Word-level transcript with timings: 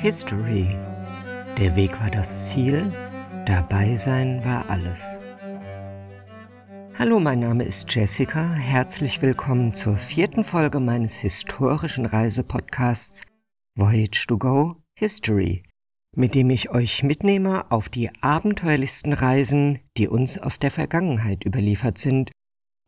History. 0.00 0.76
Der 1.58 1.74
Weg 1.74 2.00
war 2.00 2.08
das 2.08 2.50
Ziel, 2.50 2.92
dabei 3.46 3.96
sein 3.96 4.44
war 4.44 4.70
alles. 4.70 5.18
Hallo, 6.96 7.18
mein 7.18 7.40
Name 7.40 7.64
ist 7.64 7.92
Jessica. 7.92 8.48
Herzlich 8.54 9.20
willkommen 9.20 9.74
zur 9.74 9.96
vierten 9.96 10.44
Folge 10.44 10.78
meines 10.78 11.16
historischen 11.16 12.06
Reisepodcasts 12.06 13.24
Voyage 13.74 14.24
to 14.28 14.38
Go 14.38 14.76
History, 14.94 15.64
mit 16.14 16.36
dem 16.36 16.50
ich 16.50 16.70
euch 16.70 17.02
mitnehme 17.02 17.68
auf 17.72 17.88
die 17.88 18.08
abenteuerlichsten 18.20 19.12
Reisen, 19.12 19.80
die 19.96 20.06
uns 20.06 20.38
aus 20.38 20.60
der 20.60 20.70
Vergangenheit 20.70 21.44
überliefert 21.44 21.98
sind 21.98 22.30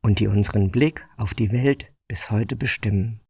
und 0.01 0.21
die 0.21 0.29
unseren 0.29 0.71
Blick 0.71 1.09
auf 1.17 1.35
die 1.35 1.51
Welt 1.51 1.93
bis 2.07 2.31
heute 2.31 2.55
bestimmen. 2.55 3.21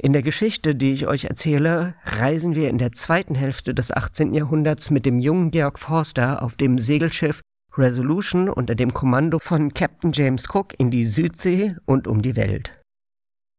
In 0.00 0.12
der 0.12 0.22
Geschichte, 0.22 0.74
die 0.74 0.92
ich 0.92 1.06
euch 1.06 1.24
erzähle, 1.24 1.94
reisen 2.04 2.54
wir 2.54 2.68
in 2.68 2.78
der 2.78 2.92
zweiten 2.92 3.34
Hälfte 3.34 3.74
des 3.74 3.92
18. 3.92 4.34
Jahrhunderts 4.34 4.90
mit 4.90 5.06
dem 5.06 5.20
jungen 5.20 5.50
Georg 5.50 5.78
Forster 5.78 6.42
auf 6.42 6.56
dem 6.56 6.78
Segelschiff 6.78 7.40
Resolution 7.76 8.48
unter 8.48 8.74
dem 8.74 8.92
Kommando 8.92 9.38
von 9.38 9.72
Captain 9.72 10.12
James 10.12 10.46
Cook 10.52 10.74
in 10.78 10.90
die 10.90 11.06
Südsee 11.06 11.76
und 11.86 12.06
um 12.06 12.22
die 12.22 12.36
Welt. 12.36 12.72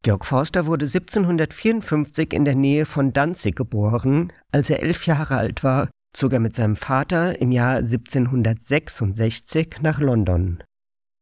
Georg 0.03 0.25
Forster 0.25 0.65
wurde 0.65 0.85
1754 0.85 2.33
in 2.33 2.45
der 2.45 2.55
Nähe 2.55 2.85
von 2.85 3.11
Danzig 3.11 3.55
geboren. 3.55 4.31
Als 4.51 4.69
er 4.69 4.83
elf 4.83 5.07
Jahre 5.07 5.37
alt 5.37 5.63
war, 5.63 5.89
zog 6.13 6.33
er 6.33 6.39
mit 6.39 6.53
seinem 6.53 6.75
Vater 6.75 7.41
im 7.41 7.51
Jahr 7.51 7.77
1766 7.77 9.77
nach 9.81 9.99
London. 9.99 10.63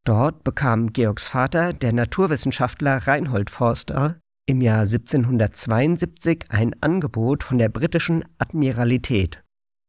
Dort 0.05 0.44
bekam 0.44 0.91
Georgs 0.91 1.27
Vater, 1.27 1.72
der 1.72 1.94
Naturwissenschaftler 1.94 3.08
Reinhold 3.08 3.50
Forster, 3.50 4.16
im 4.45 4.61
Jahr 4.61 4.81
1772 4.81 6.45
ein 6.49 6.75
Angebot 6.81 7.44
von 7.44 7.58
der 7.58 7.69
britischen 7.69 8.25
Admiralität. 8.38 9.41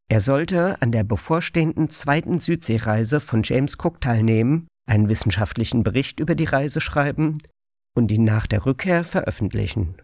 Er 0.08 0.20
sollte 0.20 0.80
an 0.80 0.92
der 0.92 1.02
bevorstehenden 1.02 1.90
zweiten 1.90 2.38
Südseereise 2.38 3.20
von 3.20 3.42
James 3.42 3.76
Cook 3.82 4.00
teilnehmen, 4.00 4.68
einen 4.86 5.08
wissenschaftlichen 5.08 5.82
Bericht 5.82 6.20
über 6.20 6.34
die 6.34 6.44
Reise 6.44 6.80
schreiben 6.80 7.38
und 7.96 8.12
ihn 8.12 8.24
nach 8.24 8.46
der 8.46 8.66
Rückkehr 8.66 9.02
veröffentlichen. 9.02 9.96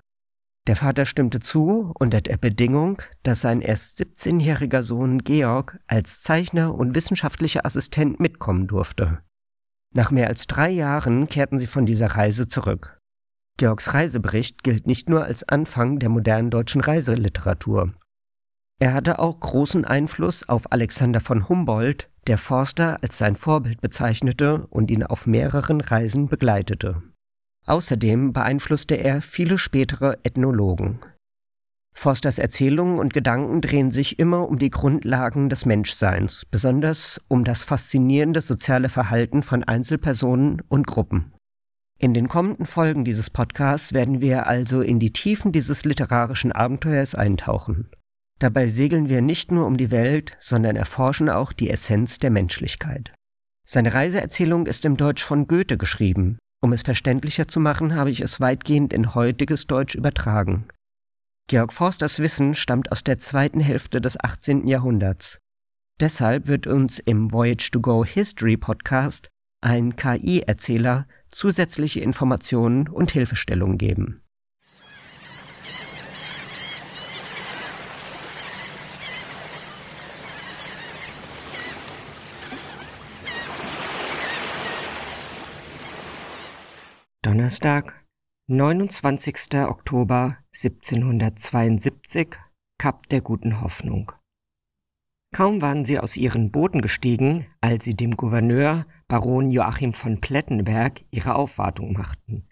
Der 0.67 0.77
Vater 0.77 1.05
stimmte 1.05 1.41
zu 1.41 1.93
unter 1.99 2.21
der 2.21 2.37
Bedingung, 2.37 3.03
dass 3.23 3.41
sein 3.41 3.61
erst 3.61 4.01
17-jähriger 4.01 4.83
Sohn 4.83 5.19
Georg 5.19 5.79
als 5.87 6.23
Zeichner 6.23 6.75
und 6.75 6.95
wissenschaftlicher 6.95 7.65
Assistent 7.65 8.21
mitkommen 8.21 8.67
durfte. 8.67 9.21
Nach 9.95 10.11
mehr 10.11 10.29
als 10.29 10.47
drei 10.47 10.71
Jahren 10.71 11.29
kehrten 11.29 11.59
sie 11.59 11.67
von 11.67 11.87
dieser 11.87 12.09
Reise 12.09 12.47
zurück. 12.47 13.00
Georgs 13.61 13.93
Reisebericht 13.93 14.63
gilt 14.63 14.87
nicht 14.87 15.11
nur 15.11 15.23
als 15.23 15.47
Anfang 15.47 15.99
der 15.99 16.09
modernen 16.09 16.49
deutschen 16.49 16.81
Reiseliteratur. 16.81 17.93
Er 18.79 18.95
hatte 18.95 19.19
auch 19.19 19.39
großen 19.39 19.85
Einfluss 19.85 20.49
auf 20.49 20.73
Alexander 20.73 21.21
von 21.21 21.47
Humboldt, 21.47 22.09
der 22.27 22.39
Forster 22.39 23.03
als 23.03 23.19
sein 23.19 23.37
Vorbild 23.37 23.83
bezeichnete 23.83 24.67
und 24.71 24.91
ihn 24.91 25.03
auf 25.03 25.27
mehreren 25.27 25.83
Reisen 25.83 26.29
begleitete. 26.29 27.03
Außerdem 27.67 28.33
beeinflusste 28.33 28.95
er 28.95 29.21
viele 29.21 29.59
spätere 29.59 30.17
Ethnologen. 30.23 30.99
Forsters 31.93 32.39
Erzählungen 32.39 32.99
und 32.99 33.13
Gedanken 33.13 33.61
drehen 33.61 33.91
sich 33.91 34.19
immer 34.19 34.49
um 34.49 34.59
die 34.59 34.71
Grundlagen 34.71 35.51
des 35.51 35.67
Menschseins, 35.67 36.47
besonders 36.51 37.21
um 37.29 37.45
das 37.45 37.63
faszinierende 37.63 38.41
soziale 38.41 38.89
Verhalten 38.89 39.43
von 39.43 39.65
Einzelpersonen 39.65 40.63
und 40.71 40.87
Gruppen. 40.87 41.35
In 42.03 42.15
den 42.15 42.29
kommenden 42.29 42.65
Folgen 42.65 43.05
dieses 43.05 43.29
Podcasts 43.29 43.93
werden 43.93 44.23
wir 44.23 44.47
also 44.47 44.81
in 44.81 44.99
die 45.01 45.13
Tiefen 45.13 45.53
dieses 45.53 45.85
literarischen 45.85 46.51
Abenteuers 46.51 47.15
eintauchen. 47.15 47.91
Dabei 48.39 48.69
segeln 48.69 49.11
wir 49.11 49.21
nicht 49.21 49.53
nur 49.53 49.67
um 49.67 49.77
die 49.77 49.91
Welt, 49.91 50.35
sondern 50.41 50.77
erforschen 50.77 51.29
auch 51.29 51.53
die 51.53 51.69
Essenz 51.69 52.17
der 52.17 52.31
Menschlichkeit. 52.31 53.13
Seine 53.69 53.93
Reiseerzählung 53.93 54.65
ist 54.67 54.87
im 54.87 54.97
Deutsch 54.97 55.23
von 55.23 55.47
Goethe 55.47 55.77
geschrieben. 55.77 56.39
Um 56.63 56.73
es 56.73 56.85
verständlicher 56.85 57.49
zu 57.49 57.61
machen, 57.61 57.95
habe 57.95 58.09
ich 58.09 58.23
es 58.23 58.41
weitgehend 58.41 58.95
in 58.95 59.15
heutiges 59.15 59.67
Deutsch 59.67 59.95
übertragen. 59.95 60.69
Georg 61.49 61.71
Forsters 61.71 62.19
Wissen 62.19 62.55
stammt 62.55 62.91
aus 62.93 63.05
der 63.05 63.19
zweiten 63.19 63.61
Hälfte 63.61 64.01
des 64.01 64.19
18. 64.19 64.67
Jahrhunderts. 64.67 65.39
Deshalb 66.01 66.47
wird 66.47 66.67
uns 66.67 66.99
im 66.99 67.31
Voyage 67.31 67.71
to 67.71 67.81
Go 67.81 68.07
History 68.07 68.57
Podcast 68.57 69.29
ein 69.61 69.97
KI-Erzähler 69.97 71.07
zusätzliche 71.29 72.01
Informationen 72.01 72.89
und 72.89 73.11
Hilfestellungen 73.11 73.79
geben. 73.79 74.23
Donnerstag, 87.23 88.05
29. 88.49 89.55
Oktober 89.69 90.39
1772, 90.53 92.37
Kap 92.79 93.09
der 93.11 93.21
guten 93.21 93.61
Hoffnung. 93.61 94.13
Kaum 95.33 95.63
waren 95.63 95.85
sie 95.85 95.99
aus 95.99 96.17
ihren 96.17 96.51
Booten 96.51 96.83
gestiegen, 96.83 97.47
als 97.61 97.85
sie 97.85 97.95
dem 97.95 98.17
Gouverneur 98.17 98.87
Baron 99.07 99.51
Joachim 99.51 99.93
von 99.93 100.21
Plettenberg 100.21 101.03
ihre 101.11 101.37
Aufwartung 101.37 101.93
machten. 101.93 102.49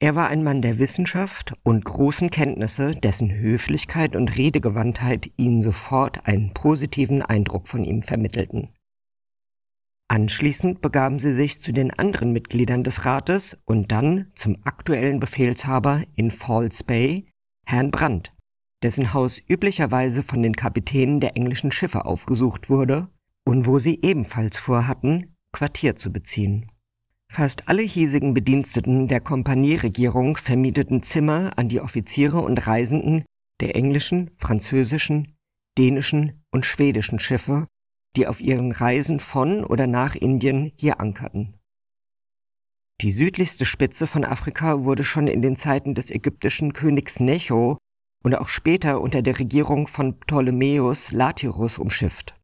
Er 0.00 0.16
war 0.16 0.26
ein 0.26 0.42
Mann 0.42 0.62
der 0.62 0.80
Wissenschaft 0.80 1.54
und 1.62 1.84
großen 1.84 2.30
Kenntnisse, 2.30 2.90
dessen 2.90 3.32
Höflichkeit 3.32 4.16
und 4.16 4.36
Redegewandtheit 4.36 5.30
ihnen 5.36 5.62
sofort 5.62 6.26
einen 6.26 6.52
positiven 6.52 7.22
Eindruck 7.22 7.68
von 7.68 7.84
ihm 7.84 8.02
vermittelten. 8.02 8.70
Anschließend 10.08 10.80
begaben 10.80 11.20
sie 11.20 11.32
sich 11.32 11.60
zu 11.60 11.70
den 11.72 11.92
anderen 11.92 12.32
Mitgliedern 12.32 12.82
des 12.82 13.04
Rates 13.04 13.56
und 13.64 13.92
dann 13.92 14.32
zum 14.34 14.58
aktuellen 14.64 15.20
Befehlshaber 15.20 16.02
in 16.16 16.32
Falls 16.32 16.82
Bay, 16.82 17.30
Herrn 17.64 17.92
Brandt, 17.92 18.31
dessen 18.82 19.14
Haus 19.14 19.40
üblicherweise 19.48 20.22
von 20.22 20.42
den 20.42 20.56
Kapitänen 20.56 21.20
der 21.20 21.36
englischen 21.36 21.72
Schiffe 21.72 22.04
aufgesucht 22.04 22.68
wurde 22.68 23.08
und 23.44 23.66
wo 23.66 23.78
sie 23.78 24.00
ebenfalls 24.02 24.58
vorhatten, 24.58 25.36
Quartier 25.52 25.96
zu 25.96 26.12
beziehen. 26.12 26.70
Fast 27.28 27.68
alle 27.68 27.82
hiesigen 27.82 28.34
Bediensteten 28.34 29.08
der 29.08 29.20
Kompanieregierung 29.20 30.36
vermieteten 30.36 31.02
Zimmer 31.02 31.52
an 31.56 31.68
die 31.68 31.80
Offiziere 31.80 32.40
und 32.40 32.66
Reisenden 32.66 33.24
der 33.60 33.74
englischen, 33.76 34.30
französischen, 34.36 35.36
dänischen 35.78 36.44
und 36.50 36.66
schwedischen 36.66 37.18
Schiffe, 37.18 37.68
die 38.16 38.26
auf 38.26 38.40
ihren 38.40 38.72
Reisen 38.72 39.20
von 39.20 39.64
oder 39.64 39.86
nach 39.86 40.14
Indien 40.14 40.72
hier 40.76 41.00
ankerten. 41.00 41.54
Die 43.00 43.12
südlichste 43.12 43.64
Spitze 43.64 44.06
von 44.06 44.24
Afrika 44.24 44.84
wurde 44.84 45.02
schon 45.02 45.26
in 45.26 45.42
den 45.42 45.56
Zeiten 45.56 45.94
des 45.94 46.10
ägyptischen 46.10 46.72
Königs 46.72 47.18
Necho 47.20 47.78
und 48.22 48.34
auch 48.34 48.48
später 48.48 49.00
unter 49.00 49.22
der 49.22 49.38
Regierung 49.38 49.86
von 49.86 50.18
Ptolemäus 50.18 51.12
Latirus 51.12 51.78
umschifft. 51.78 52.34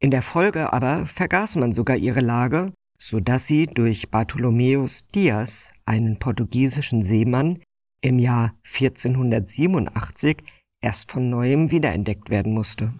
In 0.00 0.10
der 0.10 0.22
Folge 0.22 0.72
aber 0.72 1.06
vergaß 1.06 1.56
man 1.56 1.72
sogar 1.72 1.96
ihre 1.96 2.20
Lage, 2.20 2.72
so 2.98 3.20
dass 3.20 3.46
sie 3.46 3.66
durch 3.66 4.10
Bartholomäus 4.10 5.06
Dias, 5.14 5.72
einen 5.84 6.18
portugiesischen 6.18 7.02
Seemann, 7.02 7.62
im 8.00 8.18
Jahr 8.18 8.54
1487 8.64 10.42
erst 10.82 11.10
von 11.10 11.30
neuem 11.30 11.70
wiederentdeckt 11.70 12.28
werden 12.28 12.52
musste. 12.52 12.92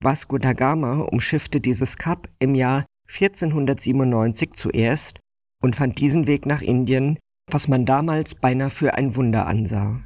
Vasco 0.00 0.38
da 0.38 0.52
Gama 0.52 1.02
umschiffte 1.02 1.60
dieses 1.60 1.96
Kap 1.96 2.28
im 2.38 2.54
Jahr 2.54 2.86
1497 3.08 4.52
zuerst 4.52 5.20
und 5.62 5.76
fand 5.76 5.98
diesen 6.00 6.26
Weg 6.26 6.46
nach 6.46 6.62
Indien, 6.62 7.18
was 7.50 7.68
man 7.68 7.84
damals 7.84 8.34
beinahe 8.34 8.70
für 8.70 8.94
ein 8.94 9.14
Wunder 9.16 9.46
ansah. 9.46 10.00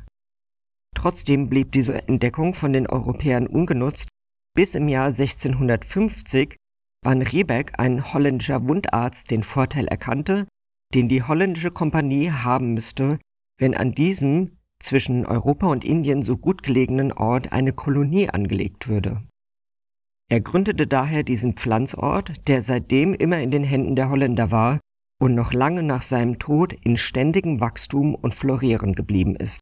Trotzdem 0.96 1.48
blieb 1.48 1.72
diese 1.72 2.08
Entdeckung 2.08 2.54
von 2.54 2.72
den 2.72 2.86
Europäern 2.86 3.46
ungenutzt 3.46 4.08
bis 4.56 4.74
im 4.74 4.88
Jahr 4.88 5.08
1650 5.08 6.56
Van 7.04 7.20
Riebeck, 7.22 7.78
ein 7.78 8.12
holländischer 8.12 8.66
Wundarzt, 8.66 9.30
den 9.30 9.42
Vorteil 9.42 9.86
erkannte, 9.86 10.48
den 10.94 11.08
die 11.08 11.22
holländische 11.22 11.70
Kompanie 11.70 12.30
haben 12.30 12.72
müsste, 12.72 13.18
wenn 13.58 13.76
an 13.76 13.92
diesem 13.92 14.56
zwischen 14.80 15.26
Europa 15.26 15.66
und 15.66 15.84
Indien 15.84 16.22
so 16.22 16.38
gut 16.38 16.62
gelegenen 16.62 17.12
Ort 17.12 17.52
eine 17.52 17.72
Kolonie 17.72 18.30
angelegt 18.30 18.88
würde. 18.88 19.22
Er 20.28 20.40
gründete 20.40 20.86
daher 20.86 21.22
diesen 21.22 21.52
Pflanzort, 21.52 22.48
der 22.48 22.62
seitdem 22.62 23.12
immer 23.14 23.40
in 23.40 23.50
den 23.50 23.64
Händen 23.64 23.96
der 23.96 24.08
Holländer 24.08 24.50
war 24.50 24.80
und 25.20 25.34
noch 25.34 25.52
lange 25.52 25.82
nach 25.82 26.02
seinem 26.02 26.38
Tod 26.38 26.72
in 26.72 26.96
ständigem 26.96 27.60
Wachstum 27.60 28.14
und 28.14 28.34
Florieren 28.34 28.94
geblieben 28.94 29.36
ist. 29.36 29.60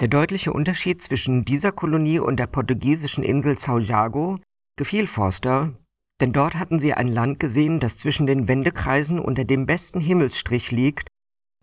Der 0.00 0.08
deutliche 0.08 0.52
Unterschied 0.52 1.02
zwischen 1.02 1.44
dieser 1.44 1.72
Kolonie 1.72 2.18
und 2.18 2.38
der 2.38 2.46
portugiesischen 2.46 3.24
Insel 3.24 3.54
São 3.54 3.80
Jago 3.80 4.38
gefiel 4.76 5.06
Forster, 5.06 5.72
denn 6.20 6.32
dort 6.32 6.54
hatten 6.54 6.78
sie 6.78 6.92
ein 6.92 7.08
Land 7.08 7.40
gesehen, 7.40 7.80
das 7.80 7.98
zwischen 7.98 8.26
den 8.26 8.46
Wendekreisen 8.46 9.18
unter 9.18 9.44
dem 9.44 9.64
besten 9.64 10.00
Himmelsstrich 10.00 10.70
liegt 10.70 11.08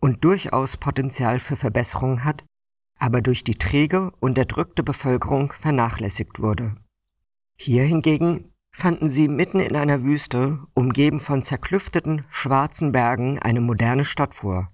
und 0.02 0.24
durchaus 0.24 0.78
Potenzial 0.78 1.40
für 1.40 1.56
Verbesserung 1.56 2.24
hat, 2.24 2.44
aber 3.00 3.22
durch 3.22 3.44
die 3.44 3.56
träge, 3.56 4.12
unterdrückte 4.20 4.84
Bevölkerung 4.84 5.52
vernachlässigt 5.54 6.40
wurde. 6.40 6.76
Hier 7.56 7.84
hingegen 7.84 8.52
fanden 8.76 9.10
sie 9.10 9.28
mitten 9.28 9.60
in 9.60 9.76
einer 9.76 10.04
Wüste, 10.04 10.60
umgeben 10.74 11.20
von 11.20 11.44
zerklüfteten, 11.44 12.26
schwarzen 12.30 12.92
Bergen, 12.92 13.38
eine 13.40 13.62
moderne 13.62 14.06
Stadt 14.06 14.34
vor. 14.34 14.72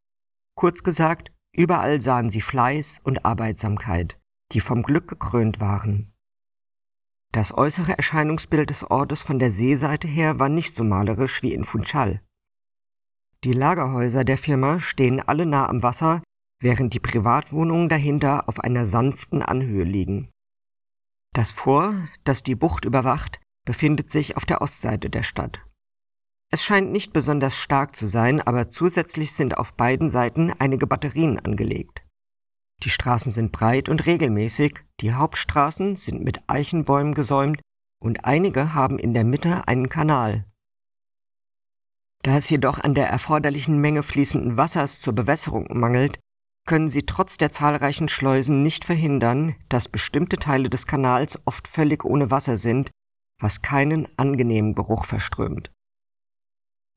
Kurz 0.55 0.83
gesagt, 0.83 1.31
überall 1.51 2.01
sahen 2.01 2.29
sie 2.29 2.41
Fleiß 2.41 3.01
und 3.03 3.25
Arbeitsamkeit, 3.25 4.19
die 4.51 4.59
vom 4.59 4.83
Glück 4.83 5.07
gekrönt 5.07 5.59
waren. 5.59 6.13
Das 7.31 7.55
äußere 7.55 7.95
Erscheinungsbild 7.95 8.69
des 8.69 8.89
Ortes 8.89 9.21
von 9.21 9.37
der 9.37 9.51
Seeseite 9.51 10.07
her 10.07 10.39
war 10.39 10.49
nicht 10.49 10.75
so 10.75 10.83
malerisch 10.83 11.43
wie 11.43 11.53
in 11.53 11.63
Funchal. 11.63 12.21
Die 13.43 13.53
Lagerhäuser 13.53 14.23
der 14.23 14.37
Firma 14.37 14.79
stehen 14.79 15.19
alle 15.21 15.45
nah 15.45 15.69
am 15.69 15.83
Wasser, 15.83 16.23
während 16.59 16.93
die 16.93 16.99
Privatwohnungen 16.99 17.87
dahinter 17.87 18.49
auf 18.49 18.59
einer 18.59 18.85
sanften 18.85 19.41
Anhöhe 19.41 19.83
liegen. 19.83 20.29
Das 21.33 21.51
Fort, 21.51 21.95
das 22.23 22.43
die 22.43 22.55
Bucht 22.55 22.85
überwacht, 22.85 23.39
befindet 23.65 24.09
sich 24.09 24.35
auf 24.35 24.45
der 24.45 24.61
Ostseite 24.61 25.09
der 25.09 25.23
Stadt. 25.23 25.61
Es 26.51 26.63
scheint 26.63 26.91
nicht 26.91 27.13
besonders 27.13 27.55
stark 27.55 27.95
zu 27.95 28.07
sein, 28.07 28.41
aber 28.41 28.69
zusätzlich 28.69 29.33
sind 29.33 29.57
auf 29.57 29.73
beiden 29.73 30.09
Seiten 30.09 30.51
einige 30.51 30.87
Batterien 30.87 31.37
angelegt. 31.39 32.03
Die 32.83 32.89
Straßen 32.89 33.31
sind 33.31 33.51
breit 33.51 33.89
und 33.89 34.05
regelmäßig, 34.05 34.79
die 35.01 35.13
Hauptstraßen 35.13 35.95
sind 35.95 36.23
mit 36.23 36.41
Eichenbäumen 36.47 37.13
gesäumt 37.13 37.61
und 38.01 38.25
einige 38.25 38.73
haben 38.73 38.97
in 38.97 39.13
der 39.13 39.25
Mitte 39.25 39.67
einen 39.67 39.89
Kanal. 39.89 40.45
Da 42.23 42.37
es 42.37 42.49
jedoch 42.49 42.79
an 42.79 42.95
der 42.95 43.07
erforderlichen 43.07 43.79
Menge 43.79 44.01
fließenden 44.01 44.57
Wassers 44.57 44.99
zur 44.99 45.13
Bewässerung 45.13 45.67
mangelt, 45.77 46.19
können 46.65 46.89
sie 46.89 47.03
trotz 47.05 47.37
der 47.37 47.51
zahlreichen 47.51 48.09
Schleusen 48.09 48.63
nicht 48.63 48.85
verhindern, 48.85 49.55
dass 49.69 49.87
bestimmte 49.87 50.37
Teile 50.37 50.69
des 50.69 50.85
Kanals 50.87 51.39
oft 51.45 51.67
völlig 51.67 52.03
ohne 52.05 52.31
Wasser 52.31 52.57
sind, 52.57 52.91
was 53.39 53.61
keinen 53.61 54.07
angenehmen 54.17 54.75
Geruch 54.75 55.05
verströmt. 55.05 55.71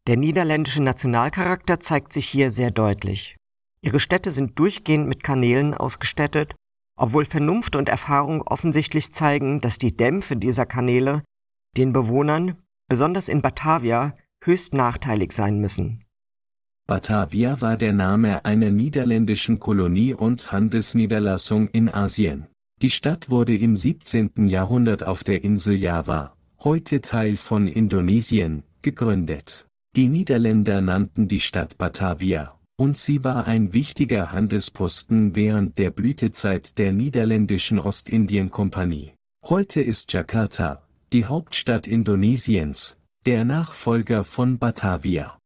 Der 0.08 0.16
niederländische 0.16 0.82
Nationalcharakter 0.82 1.78
zeigt 1.78 2.12
sich 2.12 2.26
hier 2.28 2.50
sehr 2.50 2.72
deutlich. 2.72 3.36
Ihre 3.82 4.00
Städte 4.00 4.32
sind 4.32 4.58
durchgehend 4.58 5.06
mit 5.06 5.22
Kanälen 5.22 5.74
ausgestattet, 5.74 6.54
obwohl 6.96 7.24
Vernunft 7.24 7.76
und 7.76 7.88
Erfahrung 7.88 8.42
offensichtlich 8.42 9.12
zeigen, 9.12 9.60
dass 9.60 9.78
die 9.78 9.96
Dämpfe 9.96 10.36
dieser 10.36 10.66
Kanäle 10.66 11.22
den 11.76 11.92
Bewohnern, 11.92 12.56
besonders 12.88 13.28
in 13.28 13.42
Batavia, 13.42 14.16
höchst 14.44 14.74
nachteilig 14.74 15.32
sein 15.32 15.58
müssen. 15.58 16.04
Batavia 16.88 17.60
war 17.60 17.76
der 17.76 17.92
Name 17.92 18.44
einer 18.44 18.70
niederländischen 18.70 19.60
Kolonie 19.60 20.14
und 20.14 20.50
Handelsniederlassung 20.50 21.68
in 21.68 21.88
Asien. 21.88 22.48
Die 22.82 22.90
Stadt 22.90 23.30
wurde 23.30 23.56
im 23.56 23.76
17. 23.76 24.48
Jahrhundert 24.48 25.04
auf 25.04 25.22
der 25.22 25.44
Insel 25.44 25.76
Java, 25.76 26.34
heute 26.58 27.00
Teil 27.00 27.36
von 27.36 27.68
Indonesien, 27.68 28.64
gegründet. 28.82 29.66
Die 29.94 30.08
Niederländer 30.08 30.80
nannten 30.80 31.28
die 31.28 31.40
Stadt 31.40 31.76
Batavia, 31.76 32.58
und 32.76 32.96
sie 32.96 33.24
war 33.24 33.46
ein 33.46 33.74
wichtiger 33.74 34.32
Handelsposten 34.32 35.36
während 35.36 35.76
der 35.76 35.90
Blütezeit 35.90 36.78
der 36.78 36.92
niederländischen 36.92 37.78
Ostindien-Kompanie. 37.78 39.12
Heute 39.44 39.82
ist 39.82 40.10
Jakarta, 40.14 40.82
die 41.12 41.26
Hauptstadt 41.26 41.86
Indonesiens, 41.86 42.96
der 43.26 43.44
Nachfolger 43.44 44.24
von 44.24 44.58
Batavia. 44.58 45.36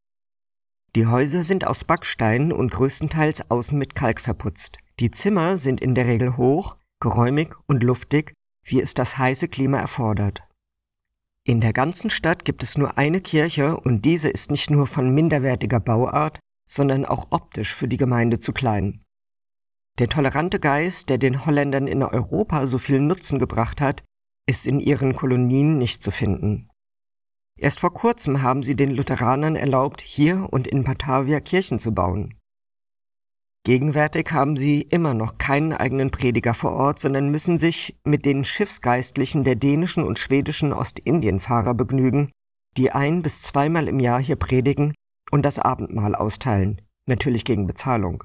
Die 0.95 1.07
Häuser 1.07 1.43
sind 1.43 1.67
aus 1.67 1.83
Backstein 1.83 2.53
und 2.53 2.71
größtenteils 2.71 3.51
außen 3.51 3.77
mit 3.77 3.97
Kalk 3.97 4.21
verputzt. 4.21 4.79
Die 5.01 5.11
Zimmer 5.11 5.57
sind 5.57 5.81
in 5.81 5.97
der 5.97 6.07
Regel 6.07 6.37
hoch, 6.37 6.77
geräumig 7.01 7.53
und 7.67 7.83
luftig, 7.83 8.33
wie 8.65 8.81
es 8.81 8.95
das 8.95 9.19
heiße 9.19 9.49
Klima 9.49 9.81
erfordert. 9.81 10.46
In 11.49 11.61
der 11.61 11.73
ganzen 11.73 12.11
Stadt 12.11 12.45
gibt 12.45 12.65
es 12.65 12.77
nur 12.77 12.99
eine 12.99 13.21
Kirche 13.21 13.79
und 13.79 14.05
diese 14.05 14.29
ist 14.29 14.51
nicht 14.51 14.69
nur 14.69 14.89
von 14.89 15.15
minderwertiger 15.15 15.79
Bauart, 15.79 16.41
sondern 16.69 17.05
auch 17.05 17.29
optisch 17.31 17.73
für 17.73 17.87
die 17.87 17.99
Gemeinde 17.99 18.41
zu 18.41 18.53
klein. 18.53 19.05
Der 20.01 20.09
tolerante 20.09 20.59
Geist, 20.59 21.09
der 21.09 21.19
den 21.19 21.47
Holländern 21.47 21.87
in 21.87 22.03
Europa 22.03 22.67
so 22.67 22.79
viel 22.79 22.99
Nutzen 22.99 23.39
gebracht 23.39 23.81
hat, 23.81 24.03
ist 24.49 24.67
in 24.67 24.81
ihren 24.81 25.15
Kolonien 25.15 25.79
nicht 25.79 26.03
zu 26.03 26.11
finden. 26.11 26.69
Erst 27.57 27.79
vor 27.79 27.95
kurzem 27.95 28.43
haben 28.43 28.65
sie 28.65 28.75
den 28.75 28.91
Lutheranern 28.91 29.55
erlaubt, 29.55 30.01
hier 30.01 30.49
und 30.51 30.67
in 30.67 30.83
Batavia 30.83 31.39
Kirchen 31.39 31.79
zu 31.79 31.95
bauen. 31.95 32.35
Gegenwärtig 33.67 34.31
haben 34.31 34.57
sie 34.57 34.83
immer 34.83 35.13
noch 35.13 35.39
keinen 35.39 35.73
eigenen 35.73 36.13
Prediger 36.13 36.55
vor 36.55 36.71
Ort, 36.71 37.01
sondern 37.01 37.33
müssen 37.33 37.59
sich 37.59 37.97
mit 38.05 38.25
den 38.25 38.45
Schiffsgeistlichen 38.45 39.43
der 39.43 39.57
dänischen 39.57 40.05
und 40.05 40.21
schwedischen 40.21 40.73
Ostindienfahrer 40.73 41.75
begnügen, 41.75 42.31
die 42.77 42.93
ein 42.93 43.23
bis 43.23 43.43
zweimal 43.43 43.89
im 43.89 43.99
Jahr 43.99 44.23
hier 44.23 44.37
predigen 44.37 44.95
und 45.33 45.45
das 45.45 45.59
Abendmahl 45.59 46.15
austeilen, 46.15 46.81
natürlich 47.07 47.45
gegen 47.45 47.67
Bezahlung. 47.67 48.23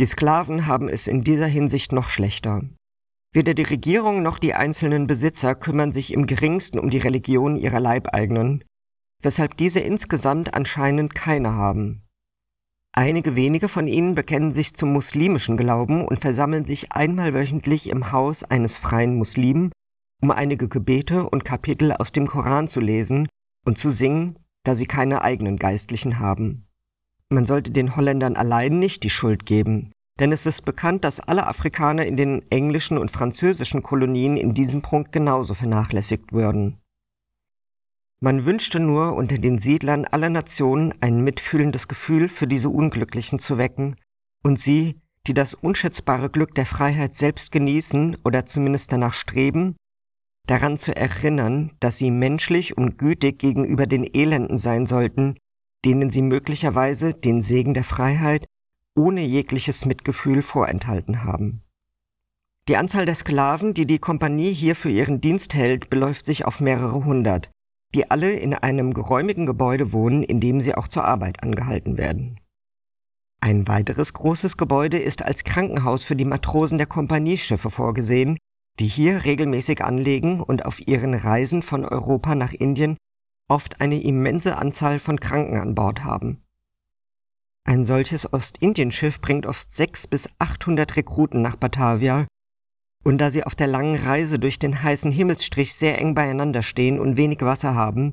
Die 0.00 0.06
Sklaven 0.06 0.66
haben 0.66 0.88
es 0.88 1.06
in 1.06 1.22
dieser 1.22 1.46
Hinsicht 1.46 1.92
noch 1.92 2.08
schlechter. 2.08 2.62
Weder 3.32 3.54
die 3.54 3.62
Regierung 3.62 4.24
noch 4.24 4.40
die 4.40 4.54
einzelnen 4.54 5.06
Besitzer 5.06 5.54
kümmern 5.54 5.92
sich 5.92 6.12
im 6.12 6.26
geringsten 6.26 6.80
um 6.80 6.90
die 6.90 6.98
Religion 6.98 7.56
ihrer 7.56 7.78
Leibeigenen, 7.78 8.64
weshalb 9.22 9.56
diese 9.56 9.78
insgesamt 9.78 10.52
anscheinend 10.52 11.14
keine 11.14 11.52
haben. 11.52 12.03
Einige 12.96 13.34
wenige 13.34 13.68
von 13.68 13.88
ihnen 13.88 14.14
bekennen 14.14 14.52
sich 14.52 14.74
zum 14.74 14.92
muslimischen 14.92 15.56
Glauben 15.56 16.06
und 16.06 16.20
versammeln 16.20 16.64
sich 16.64 16.92
einmal 16.92 17.34
wöchentlich 17.34 17.90
im 17.90 18.12
Haus 18.12 18.44
eines 18.44 18.76
freien 18.76 19.16
Muslimen, 19.16 19.72
um 20.22 20.30
einige 20.30 20.68
Gebete 20.68 21.28
und 21.28 21.44
Kapitel 21.44 21.90
aus 21.90 22.12
dem 22.12 22.28
Koran 22.28 22.68
zu 22.68 22.80
lesen 22.80 23.28
und 23.66 23.78
zu 23.78 23.90
singen, 23.90 24.38
da 24.62 24.76
sie 24.76 24.86
keine 24.86 25.22
eigenen 25.22 25.56
Geistlichen 25.56 26.20
haben. 26.20 26.68
Man 27.30 27.46
sollte 27.46 27.72
den 27.72 27.96
Holländern 27.96 28.36
allein 28.36 28.78
nicht 28.78 29.02
die 29.02 29.10
Schuld 29.10 29.44
geben, 29.44 29.90
denn 30.20 30.30
es 30.30 30.46
ist 30.46 30.64
bekannt, 30.64 31.02
dass 31.02 31.18
alle 31.18 31.48
Afrikaner 31.48 32.06
in 32.06 32.16
den 32.16 32.48
englischen 32.50 32.96
und 32.96 33.10
französischen 33.10 33.82
Kolonien 33.82 34.36
in 34.36 34.54
diesem 34.54 34.82
Punkt 34.82 35.10
genauso 35.10 35.54
vernachlässigt 35.54 36.32
würden. 36.32 36.78
Man 38.20 38.46
wünschte 38.46 38.80
nur 38.80 39.14
unter 39.14 39.38
den 39.38 39.58
Siedlern 39.58 40.04
aller 40.04 40.30
Nationen 40.30 40.94
ein 41.00 41.20
mitfühlendes 41.22 41.88
Gefühl 41.88 42.28
für 42.28 42.46
diese 42.46 42.70
Unglücklichen 42.70 43.38
zu 43.38 43.58
wecken 43.58 43.96
und 44.42 44.58
sie, 44.58 45.00
die 45.26 45.34
das 45.34 45.54
unschätzbare 45.54 46.30
Glück 46.30 46.54
der 46.54 46.66
Freiheit 46.66 47.14
selbst 47.14 47.50
genießen 47.52 48.16
oder 48.24 48.46
zumindest 48.46 48.92
danach 48.92 49.14
streben, 49.14 49.76
daran 50.46 50.76
zu 50.76 50.94
erinnern, 50.94 51.72
dass 51.80 51.98
sie 51.98 52.10
menschlich 52.10 52.76
und 52.76 52.98
gütig 52.98 53.38
gegenüber 53.38 53.86
den 53.86 54.04
Elenden 54.04 54.58
sein 54.58 54.86
sollten, 54.86 55.36
denen 55.84 56.10
sie 56.10 56.22
möglicherweise 56.22 57.14
den 57.14 57.42
Segen 57.42 57.74
der 57.74 57.84
Freiheit 57.84 58.46
ohne 58.94 59.22
jegliches 59.22 59.84
Mitgefühl 59.86 60.42
vorenthalten 60.42 61.24
haben. 61.24 61.62
Die 62.68 62.76
Anzahl 62.76 63.04
der 63.04 63.14
Sklaven, 63.14 63.74
die 63.74 63.86
die 63.86 63.98
Kompanie 63.98 64.52
hier 64.52 64.74
für 64.74 64.90
ihren 64.90 65.20
Dienst 65.20 65.54
hält, 65.54 65.90
beläuft 65.90 66.24
sich 66.24 66.46
auf 66.46 66.60
mehrere 66.60 67.04
hundert, 67.04 67.50
die 67.94 68.10
alle 68.10 68.32
in 68.32 68.54
einem 68.54 68.92
geräumigen 68.92 69.46
Gebäude 69.46 69.92
wohnen, 69.92 70.22
in 70.22 70.40
dem 70.40 70.60
sie 70.60 70.74
auch 70.74 70.88
zur 70.88 71.04
Arbeit 71.04 71.42
angehalten 71.42 71.96
werden. 71.96 72.40
Ein 73.40 73.68
weiteres 73.68 74.12
großes 74.12 74.56
Gebäude 74.56 74.98
ist 74.98 75.22
als 75.22 75.44
Krankenhaus 75.44 76.04
für 76.04 76.16
die 76.16 76.24
Matrosen 76.24 76.78
der 76.78 76.86
Kompanieschiffe 76.86 77.70
vorgesehen, 77.70 78.38
die 78.80 78.86
hier 78.86 79.24
regelmäßig 79.24 79.84
anlegen 79.84 80.40
und 80.40 80.64
auf 80.64 80.86
ihren 80.86 81.14
Reisen 81.14 81.62
von 81.62 81.84
Europa 81.84 82.34
nach 82.34 82.52
Indien 82.52 82.96
oft 83.48 83.80
eine 83.80 84.02
immense 84.02 84.56
Anzahl 84.56 84.98
von 84.98 85.20
Kranken 85.20 85.58
an 85.58 85.74
Bord 85.74 86.02
haben. 86.02 86.42
Ein 87.64 87.84
solches 87.84 88.30
Ostindienschiff 88.32 89.20
bringt 89.20 89.46
oft 89.46 89.74
sechs 89.74 90.06
bis 90.06 90.28
achthundert 90.38 90.96
Rekruten 90.96 91.40
nach 91.40 91.56
Batavia, 91.56 92.26
und 93.04 93.18
da 93.18 93.30
sie 93.30 93.44
auf 93.44 93.54
der 93.54 93.66
langen 93.66 93.96
Reise 93.96 94.38
durch 94.38 94.58
den 94.58 94.82
heißen 94.82 95.12
Himmelsstrich 95.12 95.74
sehr 95.74 95.98
eng 95.98 96.14
beieinander 96.14 96.62
stehen 96.62 96.98
und 96.98 97.16
wenig 97.16 97.42
Wasser 97.42 97.74
haben, 97.74 98.12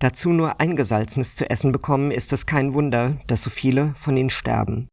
dazu 0.00 0.30
nur 0.30 0.60
eingesalzenes 0.60 1.36
zu 1.36 1.48
essen 1.48 1.72
bekommen, 1.72 2.10
ist 2.10 2.32
es 2.32 2.44
kein 2.44 2.74
Wunder, 2.74 3.18
dass 3.28 3.42
so 3.42 3.50
viele 3.50 3.94
von 3.94 4.16
ihnen 4.16 4.30
sterben. 4.30 4.88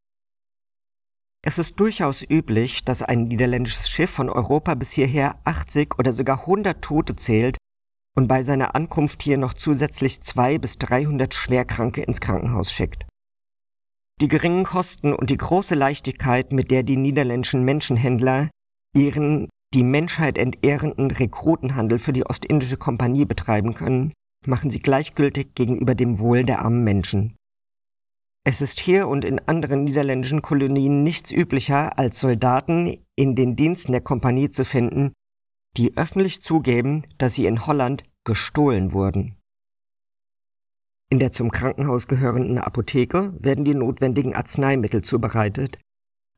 Es 1.46 1.58
ist 1.58 1.78
durchaus 1.78 2.22
üblich, 2.22 2.86
dass 2.86 3.02
ein 3.02 3.26
niederländisches 3.26 3.90
Schiff 3.90 4.12
von 4.12 4.30
Europa 4.30 4.76
bis 4.76 4.92
hierher 4.92 5.40
80 5.44 6.00
oder 6.00 6.14
sogar 6.14 6.42
100 6.42 6.82
Tote 6.82 7.18
zählt 7.18 7.58
und 8.16 8.28
bei 8.28 8.44
seiner 8.44 8.76
Ankunft 8.76 9.24
hier 9.24 9.38
noch 9.38 9.54
zusätzlich 9.54 10.22
zwei 10.22 10.58
bis 10.58 10.78
300 10.78 11.34
Schwerkranke 11.34 12.04
ins 12.04 12.22
Krankenhaus 12.22 12.72
schickt. 12.72 13.06
Die 14.22 14.28
geringen 14.28 14.64
Kosten 14.64 15.12
und 15.14 15.32
die 15.32 15.38
große 15.38 15.76
Leichtigkeit, 15.76 16.54
mit 16.54 16.72
der 16.72 16.84
die 16.84 16.98
niederländischen 16.98 17.66
Menschenhändler 17.66 18.50
ihren 18.96 19.50
die 19.74 19.84
Menschheit 19.84 20.38
entehrenden 20.38 21.10
Rekrutenhandel 21.12 21.98
für 22.00 22.14
die 22.14 22.26
Ostindische 22.26 22.78
Kompanie 22.78 23.26
betreiben 23.26 23.74
können, 23.74 24.14
machen 24.46 24.70
sie 24.70 24.80
gleichgültig 24.80 25.56
gegenüber 25.56 25.96
dem 25.96 26.20
Wohl 26.20 26.44
der 26.44 26.60
armen 26.60 26.84
Menschen. 26.84 27.36
Es 28.46 28.62
ist 28.62 28.80
hier 28.80 29.08
und 29.08 29.24
in 29.24 29.40
anderen 29.40 29.86
niederländischen 29.86 30.42
Kolonien 30.42 31.02
nichts 31.02 31.32
üblicher, 31.32 31.98
als 31.98 32.20
Soldaten 32.20 32.98
in 33.16 33.36
den 33.36 33.56
Diensten 33.56 33.94
der 33.94 34.02
Kompanie 34.02 34.50
zu 34.50 34.66
finden, 34.66 35.14
die 35.78 35.98
öffentlich 35.98 36.42
zugeben, 36.42 37.04
dass 37.18 37.36
sie 37.36 37.46
in 37.46 37.66
Holland 37.66 38.04
gestohlen 38.26 38.92
wurden. 38.92 39.38
In 41.10 41.20
der 41.20 41.32
zum 41.32 41.52
Krankenhaus 41.52 42.08
gehörenden 42.08 42.58
Apotheke 42.58 43.34
werden 43.40 43.66
die 43.66 43.76
notwendigen 43.76 44.36
Arzneimittel 44.36 45.04
zubereitet, 45.04 45.80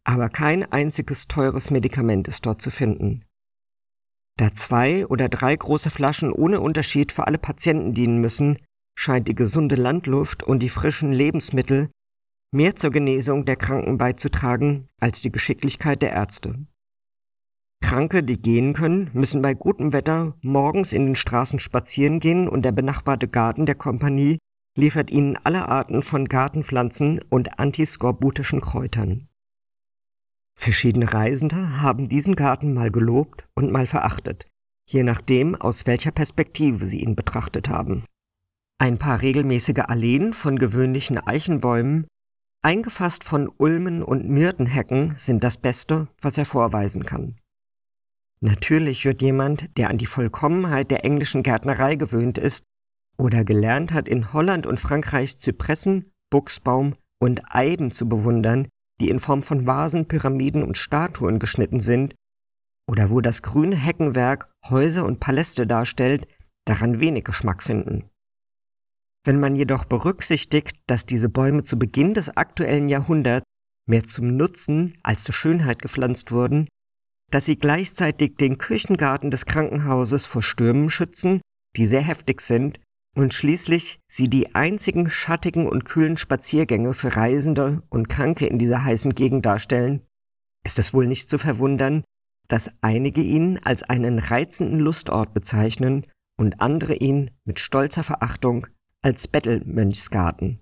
aber 0.06 0.30
kein 0.30 0.72
einziges 0.72 1.28
teures 1.28 1.72
Medikament 1.72 2.28
ist 2.28 2.46
dort 2.46 2.62
zu 2.62 2.70
finden. 2.70 3.26
Da 4.38 4.54
zwei 4.54 5.06
oder 5.08 5.30
drei 5.30 5.56
große 5.56 5.90
Flaschen 5.90 6.32
ohne 6.32 6.62
Unterschied 6.62 7.12
für 7.12 7.26
alle 7.28 7.38
Patienten 7.38 7.94
dienen 7.94 8.20
müssen, 8.20 8.60
scheint 8.98 9.28
die 9.28 9.36
gesunde 9.36 9.76
Landluft 9.76 10.44
und 10.44 10.60
die 10.60 10.70
frischen 10.70 11.12
Lebensmittel 11.12 11.90
mehr 12.54 12.76
zur 12.76 12.92
Genesung 12.92 13.46
der 13.46 13.56
Kranken 13.56 13.98
beizutragen 13.98 14.88
als 15.02 15.22
die 15.22 15.32
Geschicklichkeit 15.32 16.02
der 16.02 16.12
Ärzte. 16.12 16.66
Kranke, 17.82 18.24
die 18.24 18.42
gehen 18.42 18.74
können, 18.74 19.10
müssen 19.14 19.42
bei 19.42 19.54
gutem 19.54 19.92
Wetter 19.92 20.36
morgens 20.42 20.94
in 20.94 21.06
den 21.06 21.16
Straßen 21.16 21.60
spazieren 21.60 22.20
gehen 22.20 22.48
und 22.48 22.64
der 22.64 22.72
benachbarte 22.72 23.28
Garten 23.28 23.66
der 23.66 23.76
Kompanie 23.76 24.38
liefert 24.78 25.12
ihnen 25.12 25.38
alle 25.38 25.68
Arten 25.68 26.02
von 26.02 26.28
Gartenpflanzen 26.28 27.22
und 27.30 27.60
antiskorbutischen 27.60 28.62
Kräutern. 28.62 29.28
Verschiedene 30.58 31.14
Reisende 31.14 31.82
haben 31.82 32.10
diesen 32.10 32.36
Garten 32.36 32.74
mal 32.74 32.90
gelobt 32.90 33.46
und 33.56 33.72
mal 33.72 33.86
verachtet, 33.86 34.48
je 34.90 35.04
nachdem, 35.04 35.56
aus 35.56 35.86
welcher 35.86 36.12
Perspektive 36.12 36.86
sie 36.88 37.02
ihn 37.02 37.16
betrachtet 37.16 37.70
haben. 37.70 38.06
Ein 38.78 38.98
paar 38.98 39.22
regelmäßige 39.22 39.84
Alleen 39.88 40.34
von 40.34 40.58
gewöhnlichen 40.58 41.18
Eichenbäumen, 41.18 42.08
eingefasst 42.62 43.24
von 43.24 43.50
Ulmen 43.58 44.02
und 44.02 44.28
Myrtenhecken, 44.28 45.14
sind 45.18 45.44
das 45.44 45.58
Beste, 45.58 46.08
was 46.22 46.38
er 46.38 46.46
vorweisen 46.46 47.06
kann. 47.06 47.36
Natürlich 48.42 49.06
wird 49.06 49.22
jemand, 49.22 49.70
der 49.78 49.90
an 49.90 49.98
die 49.98 50.06
Vollkommenheit 50.06 50.92
der 50.92 51.06
englischen 51.06 51.44
Gärtnerei 51.44 51.96
gewöhnt 51.96 52.38
ist 52.38 52.64
oder 53.18 53.44
gelernt 53.44 53.94
hat, 53.94 54.10
in 54.10 54.34
Holland 54.34 54.66
und 54.66 54.80
Frankreich 54.80 55.38
Zypressen, 55.38 56.12
Buchsbaum 56.30 56.96
und 57.20 57.42
Eiben 57.50 57.92
zu 57.92 58.10
bewundern, 58.10 58.68
die 59.00 59.10
in 59.10 59.20
Form 59.20 59.44
von 59.44 59.66
Vasen, 59.66 60.08
Pyramiden 60.08 60.64
und 60.64 60.78
Statuen 60.78 61.40
geschnitten 61.40 61.80
sind, 61.80 62.16
oder 62.88 63.10
wo 63.10 63.22
das 63.22 63.42
grüne 63.42 63.76
Heckenwerk 63.76 64.50
Häuser 64.70 65.06
und 65.06 65.20
Paläste 65.20 65.66
darstellt, 65.66 66.28
daran 66.66 67.00
wenig 67.00 67.24
Geschmack 67.24 67.64
finden. 67.64 68.10
Wenn 69.26 69.40
man 69.40 69.56
jedoch 69.56 69.86
berücksichtigt, 69.86 70.78
dass 70.86 71.06
diese 71.06 71.30
Bäume 71.30 71.64
zu 71.64 71.80
Beginn 71.80 72.14
des 72.14 72.38
aktuellen 72.38 72.90
Jahrhunderts 72.90 73.46
mehr 73.88 74.04
zum 74.04 74.38
Nutzen 74.38 74.98
als 75.04 75.24
zur 75.24 75.34
Schönheit 75.34 75.82
gepflanzt 75.82 76.32
wurden, 76.32 76.68
dass 77.32 77.46
sie 77.46 77.58
gleichzeitig 77.58 78.36
den 78.36 78.58
Küchengarten 78.58 79.32
des 79.32 79.46
Krankenhauses 79.46 80.26
vor 80.26 80.44
Stürmen 80.44 80.90
schützen, 80.90 81.42
die 81.76 81.88
sehr 81.88 82.02
heftig 82.02 82.42
sind, 82.42 82.80
und 83.16 83.34
schließlich 83.34 84.00
sie 84.08 84.30
die 84.30 84.54
einzigen 84.54 85.10
schattigen 85.10 85.68
und 85.68 85.86
kühlen 85.86 86.18
Spaziergänge 86.18 86.94
für 86.94 87.16
Reisende 87.16 87.82
und 87.90 88.10
Kranke 88.10 88.46
in 88.46 88.60
dieser 88.60 88.84
heißen 88.84 89.16
Gegend 89.16 89.46
darstellen, 89.46 90.02
ist 90.64 90.80
es 90.80 90.94
wohl 90.94 91.08
nicht 91.08 91.30
zu 91.30 91.38
verwundern, 91.38 92.04
dass 92.48 92.70
einige 92.82 93.22
ihn 93.22 93.60
als 93.64 93.84
einen 93.84 94.20
reizenden 94.20 94.80
Lustort 94.80 95.34
bezeichnen 95.34 96.06
und 96.38 96.62
andere 96.62 96.96
ihn 96.96 97.32
mit 97.46 97.60
stolzer 97.60 98.04
Verachtung 98.04 98.68
als 99.02 99.28
Bettelmönchsgarten. 99.28 100.60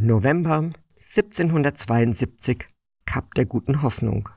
November 0.00 0.70
1772 0.94 2.68
Kap 3.04 3.34
der 3.34 3.46
guten 3.46 3.82
Hoffnung. 3.82 4.28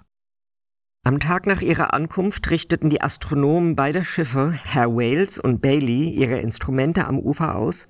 Am 1.03 1.19
Tag 1.19 1.45
nach 1.45 1.61
ihrer 1.61 1.93
Ankunft 1.93 2.49
richteten 2.49 2.89
die 2.89 3.01
Astronomen 3.01 3.75
beider 3.75 4.03
Schiffe, 4.03 4.53
Herr 4.63 4.95
Wales 4.95 5.37
und 5.37 5.61
Bailey, 5.61 6.09
ihre 6.09 6.39
Instrumente 6.39 7.05
am 7.05 7.19
Ufer 7.19 7.57
aus, 7.57 7.87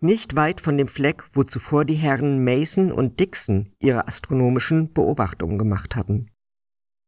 nicht 0.00 0.36
weit 0.36 0.60
von 0.60 0.78
dem 0.78 0.86
Fleck, 0.86 1.24
wo 1.32 1.42
zuvor 1.42 1.84
die 1.84 1.96
Herren 1.96 2.44
Mason 2.44 2.92
und 2.92 3.18
Dixon 3.18 3.72
ihre 3.80 4.06
astronomischen 4.06 4.92
Beobachtungen 4.92 5.58
gemacht 5.58 5.96
hatten. 5.96 6.30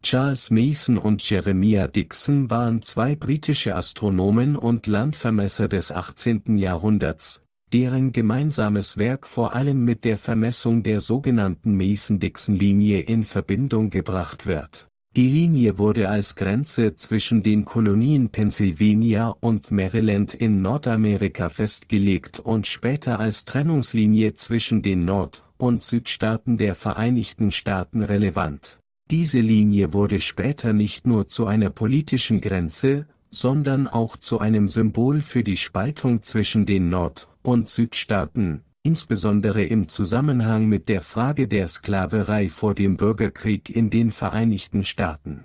Charles 0.03 0.51
Mason 0.51 0.99
und 0.99 1.23
Jeremiah 1.23 1.87
Dixon 1.87 2.51
waren 2.51 2.83
zwei 2.83 3.15
britische 3.15 3.77
Astronomen 3.77 4.57
und 4.57 4.89
Landvermesser 4.89 5.69
des 5.69 5.93
18. 5.93 6.59
Jahrhunderts, 6.59 7.45
deren 7.73 8.13
gemeinsames 8.13 8.97
Werk 8.97 9.27
vor 9.27 9.55
allem 9.55 9.85
mit 9.85 10.05
der 10.05 10.19
Vermessung 10.19 10.83
der 10.83 11.01
sogenannten 11.01 11.77
Mason-Dixon-Linie 11.77 13.01
in 13.01 13.25
Verbindung 13.25 13.91
gebracht 13.91 14.47
wird. 14.47 14.89
Die 15.17 15.29
Linie 15.29 15.79
wurde 15.79 16.09
als 16.09 16.37
Grenze 16.37 16.95
zwischen 16.95 17.43
den 17.43 17.65
Kolonien 17.65 18.29
Pennsylvania 18.29 19.35
und 19.41 19.73
Maryland 19.73 20.35
in 20.35 20.63
Nordamerika 20.63 21.49
festgelegt 21.49 22.39
und 22.39 22.69
später 22.69 23.19
als 23.19 23.45
Trennungslinie 23.45 24.35
zwischen 24.35 24.83
den 24.83 25.05
Nord- 25.05 25.43
und 25.59 25.83
Südstaaten 25.83 26.59
der 26.59 26.77
Vereinigten 26.77 27.51
Staaten 27.51 28.03
relevant. 28.03 28.79
Diese 29.11 29.41
Linie 29.41 29.93
wurde 29.93 30.21
später 30.21 30.73
nicht 30.73 31.09
nur 31.09 31.27
zu 31.27 31.47
einer 31.47 31.71
politischen 31.71 32.41
Grenze, 32.41 33.07
sondern 33.31 33.89
auch 33.89 34.17
zu 34.17 34.39
einem 34.39 34.69
Symbol 34.69 35.23
für 35.23 35.43
die 35.43 35.57
Spaltung 35.57 36.23
zwischen 36.23 36.67
den 36.67 36.89
Nord- 36.89 37.30
und 37.43 37.69
Südstaaten, 37.69 38.65
insbesondere 38.83 39.65
im 39.65 39.89
Zusammenhang 39.89 40.67
mit 40.67 40.89
der 40.89 41.03
Frage 41.03 41.49
der 41.49 41.69
Sklaverei 41.69 42.49
vor 42.49 42.75
dem 42.75 42.97
Bürgerkrieg 42.97 43.71
in 43.71 43.91
den 43.91 44.13
Vereinigten 44.13 44.85
Staaten. 44.85 45.45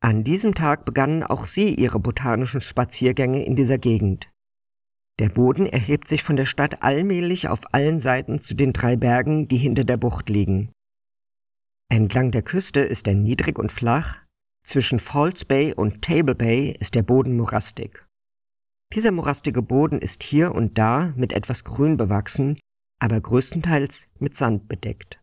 An 0.00 0.24
diesem 0.24 0.54
Tag 0.54 0.84
begannen 0.84 1.22
auch 1.22 1.46
sie 1.46 1.74
ihre 1.74 2.00
botanischen 2.00 2.60
Spaziergänge 2.60 3.44
in 3.44 3.54
dieser 3.54 3.78
Gegend. 3.78 4.28
Der 5.18 5.28
Boden 5.28 5.66
erhebt 5.66 6.08
sich 6.08 6.22
von 6.22 6.36
der 6.36 6.46
Stadt 6.46 6.82
allmählich 6.82 7.48
auf 7.48 7.60
allen 7.72 7.98
Seiten 7.98 8.38
zu 8.38 8.54
den 8.54 8.72
drei 8.72 8.96
Bergen, 8.96 9.46
die 9.46 9.58
hinter 9.58 9.84
der 9.84 9.98
Bucht 9.98 10.28
liegen. 10.28 10.72
Entlang 11.88 12.30
der 12.30 12.42
Küste 12.42 12.80
ist 12.80 13.06
er 13.06 13.14
niedrig 13.14 13.58
und 13.58 13.70
flach, 13.70 14.22
zwischen 14.64 14.98
Falls 14.98 15.44
Bay 15.44 15.74
und 15.74 16.02
Table 16.02 16.34
Bay 16.34 16.74
ist 16.80 16.94
der 16.94 17.02
Boden 17.02 17.36
morastig. 17.36 18.04
Dieser 18.94 19.10
morastige 19.10 19.62
Boden 19.62 20.00
ist 20.00 20.22
hier 20.22 20.54
und 20.54 20.76
da 20.76 21.14
mit 21.16 21.32
etwas 21.32 21.64
Grün 21.64 21.96
bewachsen, 21.96 22.58
aber 22.98 23.20
größtenteils 23.20 24.06
mit 24.18 24.36
Sand 24.36 24.68
bedeckt. 24.68 25.18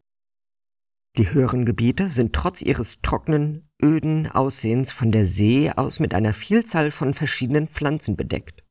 Die 1.17 1.31
höheren 1.31 1.65
Gebiete 1.65 2.07
sind 2.07 2.33
trotz 2.33 2.61
ihres 2.61 3.01
trockenen, 3.01 3.69
öden 3.81 4.27
Aussehens 4.27 4.91
von 4.91 5.11
der 5.11 5.25
See 5.25 5.71
aus 5.75 5.99
mit 5.99 6.13
einer 6.13 6.33
Vielzahl 6.33 6.91
von 6.91 7.13
verschiedenen 7.13 7.67
Pflanzen 7.67 8.15
bedeckt. 8.15 8.63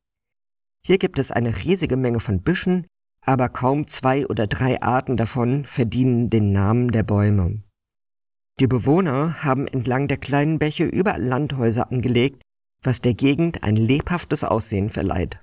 Hier 0.85 0.97
gibt 0.97 1.17
es 1.19 1.31
eine 1.31 1.63
riesige 1.63 1.95
Menge 1.95 2.19
von 2.19 2.41
Büschen, 2.41 2.87
aber 3.21 3.49
kaum 3.49 3.87
zwei 3.87 4.27
oder 4.27 4.47
drei 4.47 4.81
Arten 4.81 5.15
davon 5.15 5.65
verdienen 5.65 6.29
den 6.29 6.51
Namen 6.51 6.91
der 6.91 7.03
Bäume. 7.03 7.63
Die 8.59 8.67
Bewohner 8.67 9.43
haben 9.43 9.67
entlang 9.67 10.07
der 10.07 10.17
kleinen 10.17 10.59
Bäche 10.59 10.85
überall 10.85 11.23
Landhäuser 11.23 11.91
angelegt, 11.91 12.41
was 12.81 13.01
der 13.01 13.13
Gegend 13.13 13.63
ein 13.63 13.75
lebhaftes 13.75 14.43
Aussehen 14.43 14.89
verleiht. 14.89 15.39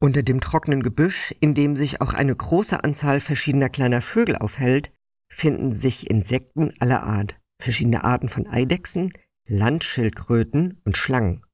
Unter 0.00 0.22
dem 0.22 0.40
trockenen 0.40 0.82
Gebüsch, 0.82 1.32
in 1.40 1.54
dem 1.54 1.76
sich 1.76 2.00
auch 2.00 2.12
eine 2.12 2.34
große 2.34 2.82
Anzahl 2.82 3.20
verschiedener 3.20 3.68
kleiner 3.68 4.00
Vögel 4.00 4.36
aufhält, 4.36 4.92
finden 5.28 5.72
sich 5.72 6.10
Insekten 6.10 6.72
aller 6.80 7.02
Art, 7.04 7.36
verschiedene 7.60 8.04
Arten 8.04 8.28
von 8.28 8.46
Eidechsen, 8.46 9.12
Landschildkröten 9.46 10.80
und 10.84 10.96
Schlangen. 10.96 11.44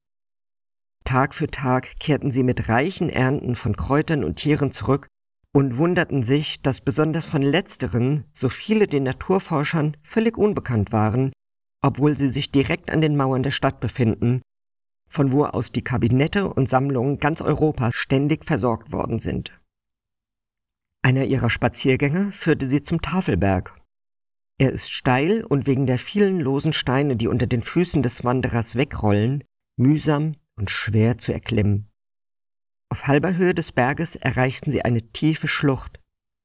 Tag 1.05 1.35
für 1.35 1.49
Tag 1.49 1.99
kehrten 2.01 2.31
sie 2.31 2.43
mit 2.43 2.69
reichen 2.69 3.09
Ernten 3.09 3.55
von 3.55 3.77
Kräutern 3.77 4.25
und 4.25 4.37
Tieren 4.37 4.73
zurück 4.73 5.09
und 5.55 5.77
wunderten 5.77 6.23
sich, 6.23 6.61
dass 6.61 6.81
besonders 6.81 7.27
von 7.27 7.43
letzteren 7.43 8.25
so 8.33 8.49
viele 8.49 8.87
den 8.87 9.05
Naturforschern 9.05 9.97
völlig 10.03 10.37
unbekannt 10.37 10.93
waren, 10.93 11.33
obwohl 11.83 12.17
sie 12.17 12.29
sich 12.29 12.51
direkt 12.51 12.91
an 12.91 13.01
den 13.01 13.17
Mauern 13.17 13.43
der 13.43 13.51
Stadt 13.51 13.81
befinden 13.81 14.43
von 15.09 15.33
wo 15.33 15.45
aus 15.45 15.73
die 15.73 15.83
Kabinette 15.83 16.53
und 16.53 16.69
Sammlungen 16.69 17.19
ganz 17.19 17.41
Europas 17.41 17.95
ständig 17.95 18.45
versorgt 18.45 18.93
worden 18.93 19.19
sind. 19.19 19.59
Einer 21.03 21.25
ihrer 21.25 21.51
Spaziergänge 21.51 22.33
führte 22.33 22.67
sie 22.67 22.83
zum 22.83 23.01
Tafelberg. 23.01 23.75
Er 24.59 24.73
ist 24.73 24.91
steil 24.91 25.45
und 25.45 25.67
wegen 25.67 25.87
der 25.87 25.99
vielen 25.99 26.41
losen 26.41 26.73
Steine, 26.73 27.17
die 27.17 27.29
unter 27.29 27.47
den 27.47 27.63
Füßen 27.63 28.03
des 28.03 28.25
Wanderers 28.25 28.75
wegrollen, 28.75 29.45
mühsam 29.77 30.35
und 30.57 30.71
schwer 30.71 31.17
zu 31.19 31.33
erklimmen. 31.33 31.89
Auf 32.91 33.07
halber 33.07 33.37
Höhe 33.37 33.55
des 33.55 33.71
Berges 33.73 34.17
erreichten 34.17 34.71
sie 34.73 34.85
eine 34.85 35.03
tiefe 35.13 35.49
Schlucht. 35.49 36.01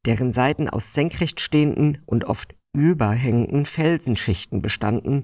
deren 0.05 0.33
Seiten 0.33 0.69
aus 0.69 0.93
senkrecht 0.93 1.39
stehenden 1.39 2.01
und 2.05 2.25
oft 2.25 2.55
überhängenden 2.73 3.65
Felsenschichten 3.65 4.61
bestanden, 4.61 5.23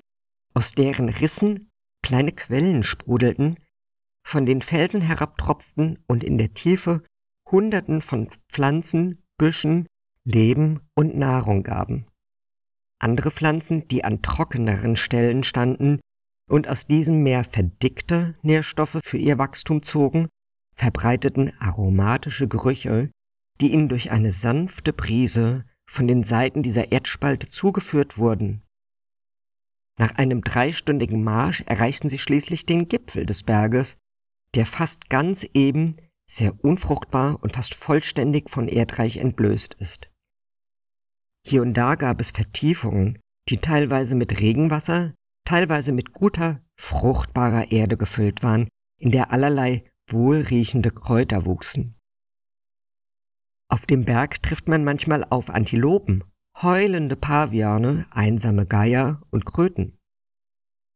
aus 0.54 0.72
deren 0.72 1.10
Rissen 1.10 1.69
kleine 2.02 2.32
Quellen 2.32 2.84
sprudelten, 2.84 3.58
von 4.24 4.46
den 4.46 4.62
Felsen 4.62 5.02
herabtropften 5.02 6.00
und 6.08 6.24
in 6.24 6.38
der 6.38 6.54
Tiefe 6.54 7.04
Hunderten 7.50 8.02
von 8.02 8.30
Pflanzen, 8.48 9.24
Büschen, 9.38 9.88
Leben 10.24 10.82
und 10.94 11.18
Nahrung 11.18 11.64
gaben. 11.64 12.06
Andere 13.00 13.32
Pflanzen, 13.32 13.88
die 13.88 14.04
an 14.04 14.22
trockeneren 14.22 14.96
Stellen 14.96 15.44
standen 15.44 16.00
und 16.50 16.68
aus 16.68 16.86
diesem 16.86 17.24
mehr 17.24 17.44
verdickte 17.44 18.36
Nährstoffe 18.42 19.00
für 19.02 19.18
ihr 19.18 19.38
Wachstum 19.38 19.82
zogen, 19.82 20.28
verbreiteten 20.76 21.54
aromatische 21.60 22.48
Gerüche, 22.48 23.10
die 23.62 23.72
ihnen 23.72 23.90
durch 23.90 24.12
eine 24.12 24.32
sanfte 24.32 24.94
Brise 24.94 25.66
von 25.86 26.08
den 26.08 26.24
Seiten 26.24 26.62
dieser 26.62 26.92
Erdspalte 26.92 27.50
zugeführt 27.50 28.18
wurden. 28.18 28.64
Nach 30.00 30.16
einem 30.16 30.42
dreistündigen 30.42 31.24
Marsch 31.24 31.62
erreichten 31.66 32.08
sie 32.08 32.20
schließlich 32.20 32.66
den 32.66 32.88
Gipfel 32.88 33.26
des 33.26 33.44
Berges, 33.44 33.98
der 34.56 34.66
fast 34.66 35.10
ganz 35.10 35.46
eben, 35.54 35.98
sehr 36.26 36.64
unfruchtbar 36.64 37.44
und 37.44 37.52
fast 37.52 37.76
vollständig 37.76 38.50
von 38.50 38.70
Erdreich 38.70 39.18
entblößt 39.18 39.74
ist. 39.74 40.10
Hier 41.46 41.62
und 41.62 41.74
da 41.74 41.96
gab 41.96 42.22
es 42.22 42.32
Vertiefungen, 42.32 43.20
die 43.50 43.58
teilweise 43.58 44.16
mit 44.16 44.40
Regenwasser, 44.40 45.14
teilweise 45.44 45.92
mit 45.92 46.14
guter, 46.14 46.62
fruchtbarer 46.78 47.72
Erde 47.72 47.98
gefüllt 47.98 48.42
waren, 48.42 48.70
in 49.00 49.12
der 49.12 49.34
allerlei 49.34 49.84
wohlriechende 50.08 50.92
Kräuter 50.92 51.46
wuchsen. 51.46 51.96
Auf 53.68 53.86
dem 53.86 54.06
Berg 54.06 54.42
trifft 54.42 54.70
man 54.70 54.86
manchmal 54.86 55.26
auf 55.26 55.50
Antilopen, 55.50 56.24
heulende 56.62 57.16
Paviane, 57.16 58.06
einsame 58.12 58.66
Geier 58.66 59.22
und 59.30 59.46
Kröten. 59.46 59.98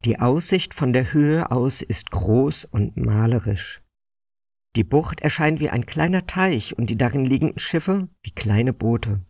Die 0.03 0.19
Aussicht 0.19 0.73
von 0.73 0.91
der 0.91 1.13
Höhe 1.13 1.51
aus 1.51 1.81
ist 1.81 2.11
groß 2.11 2.65
und 2.65 2.97
malerisch. 2.97 3.81
Die 4.75 4.83
Bucht 4.83 5.21
erscheint 5.21 5.61
wie 5.61 5.69
ein 5.69 5.85
kleiner 5.85 6.27
Teich 6.27 6.77
und 6.77 6.89
die 6.89 6.97
darin 6.97 7.23
liegenden 7.23 7.59
Schiffe 7.59 8.09
wie 8.23 8.31
kleine 8.31 8.73
Boote. 8.73 9.21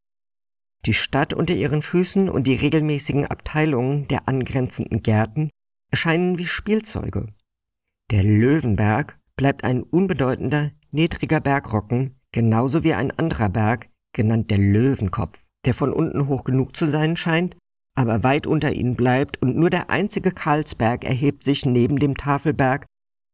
Die 0.87 0.93
Stadt 0.93 1.33
unter 1.33 1.53
ihren 1.53 1.83
Füßen 1.83 2.29
und 2.29 2.47
die 2.47 2.55
regelmäßigen 2.55 3.27
Abteilungen 3.27 4.07
der 4.07 4.27
angrenzenden 4.27 5.03
Gärten 5.03 5.51
erscheinen 5.91 6.39
wie 6.39 6.47
Spielzeuge. 6.47 7.27
Der 8.09 8.23
Löwenberg 8.23 9.19
bleibt 9.35 9.63
ein 9.63 9.83
unbedeutender, 9.83 10.71
niedriger 10.89 11.41
Bergrocken, 11.41 12.19
genauso 12.31 12.83
wie 12.83 12.95
ein 12.95 13.11
anderer 13.11 13.49
Berg, 13.49 13.89
genannt 14.13 14.49
der 14.49 14.57
Löwenkopf, 14.57 15.42
der 15.65 15.73
von 15.73 15.93
unten 15.93 16.27
hoch 16.27 16.43
genug 16.43 16.75
zu 16.75 16.85
sein 16.85 17.15
scheint, 17.15 17.55
aber 17.95 18.23
weit 18.23 18.47
unter 18.47 18.73
ihnen 18.73 18.95
bleibt 18.95 19.41
und 19.41 19.55
nur 19.55 19.69
der 19.69 19.89
einzige 19.89 20.31
Karlsberg 20.31 21.03
erhebt 21.03 21.43
sich 21.43 21.65
neben 21.65 21.97
dem 21.99 22.17
Tafelberg 22.17 22.85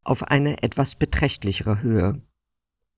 auf 0.03 0.23
eine 0.23 0.61
etwas 0.63 0.95
beträchtlichere 0.95 1.81
Höhe. 1.81 2.21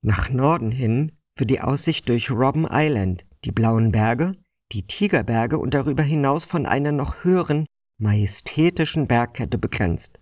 Nach 0.03 0.29
Norden 0.29 0.71
hin 0.71 1.11
wird 1.37 1.49
die 1.49 1.61
Aussicht 1.61 2.09
durch 2.09 2.31
Robben 2.31 2.67
Island, 2.69 3.25
die 3.45 3.51
blauen 3.51 3.91
Berge, 3.91 4.33
die 4.71 4.87
Tigerberge 4.87 5.57
und 5.59 5.73
darüber 5.73 6.03
hinaus 6.03 6.45
von 6.45 6.65
einer 6.65 6.91
noch 6.91 7.23
höheren, 7.23 7.65
majestätischen 7.99 9.07
Bergkette 9.07 9.57
begrenzt. 9.57 10.19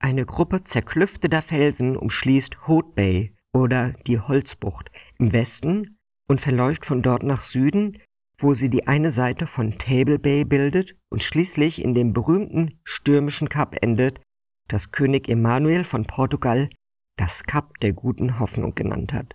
Eine 0.00 0.26
Gruppe 0.26 0.64
zerklüfteter 0.64 1.42
Felsen 1.42 1.96
umschließt 1.96 2.68
Hood 2.68 2.94
Bay 2.94 3.34
oder 3.52 3.92
die 4.06 4.18
Holzbucht 4.18 4.90
im 5.18 5.32
Westen 5.32 5.97
und 6.28 6.40
verläuft 6.40 6.86
von 6.86 7.02
dort 7.02 7.22
nach 7.22 7.42
Süden, 7.42 7.98
wo 8.38 8.54
sie 8.54 8.70
die 8.70 8.86
eine 8.86 9.10
Seite 9.10 9.46
von 9.46 9.72
Table 9.72 10.18
Bay 10.18 10.44
bildet 10.44 10.96
und 11.10 11.22
schließlich 11.22 11.82
in 11.82 11.94
dem 11.94 12.12
berühmten 12.12 12.78
stürmischen 12.84 13.48
Kap 13.48 13.76
endet, 13.82 14.20
das 14.68 14.92
König 14.92 15.28
Emanuel 15.28 15.82
von 15.84 16.04
Portugal 16.04 16.68
das 17.16 17.42
Kap 17.42 17.80
der 17.80 17.92
guten 17.92 18.38
Hoffnung 18.38 18.74
genannt 18.74 19.12
hat. 19.12 19.34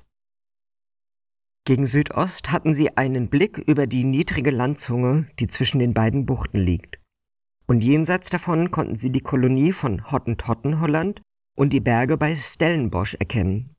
Gegen 1.65 1.85
Südost 1.85 2.51
hatten 2.51 2.73
sie 2.73 2.97
einen 2.97 3.29
Blick 3.29 3.57
über 3.57 3.87
die 3.87 4.03
niedrige 4.03 4.51
Landzunge, 4.51 5.27
die 5.39 5.47
zwischen 5.47 5.79
den 5.79 5.93
beiden 5.93 6.25
Buchten 6.25 6.59
liegt. 6.59 6.99
Und 7.67 7.81
jenseits 7.81 8.29
davon 8.29 8.71
konnten 8.71 8.95
sie 8.95 9.11
die 9.11 9.21
Kolonie 9.21 9.71
von 9.71 10.11
Hottentotten 10.11 10.81
Holland 10.81 11.21
und 11.55 11.71
die 11.71 11.79
Berge 11.79 12.17
bei 12.17 12.35
Stellenbosch 12.35 13.15
erkennen. 13.15 13.75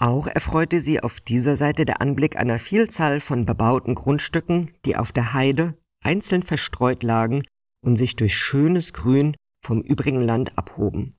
Auch 0.00 0.28
erfreute 0.28 0.78
sie 0.78 1.00
auf 1.02 1.20
dieser 1.20 1.56
Seite 1.56 1.84
der 1.84 2.00
Anblick 2.00 2.36
einer 2.36 2.60
Vielzahl 2.60 3.18
von 3.18 3.44
bebauten 3.44 3.96
Grundstücken, 3.96 4.70
die 4.84 4.94
auf 4.94 5.10
der 5.10 5.32
Heide 5.32 5.76
einzeln 6.04 6.44
verstreut 6.44 7.02
lagen 7.02 7.42
und 7.84 7.96
sich 7.96 8.14
durch 8.14 8.36
schönes 8.36 8.92
Grün 8.92 9.34
vom 9.60 9.82
übrigen 9.82 10.22
Land 10.22 10.56
abhoben. 10.56 11.16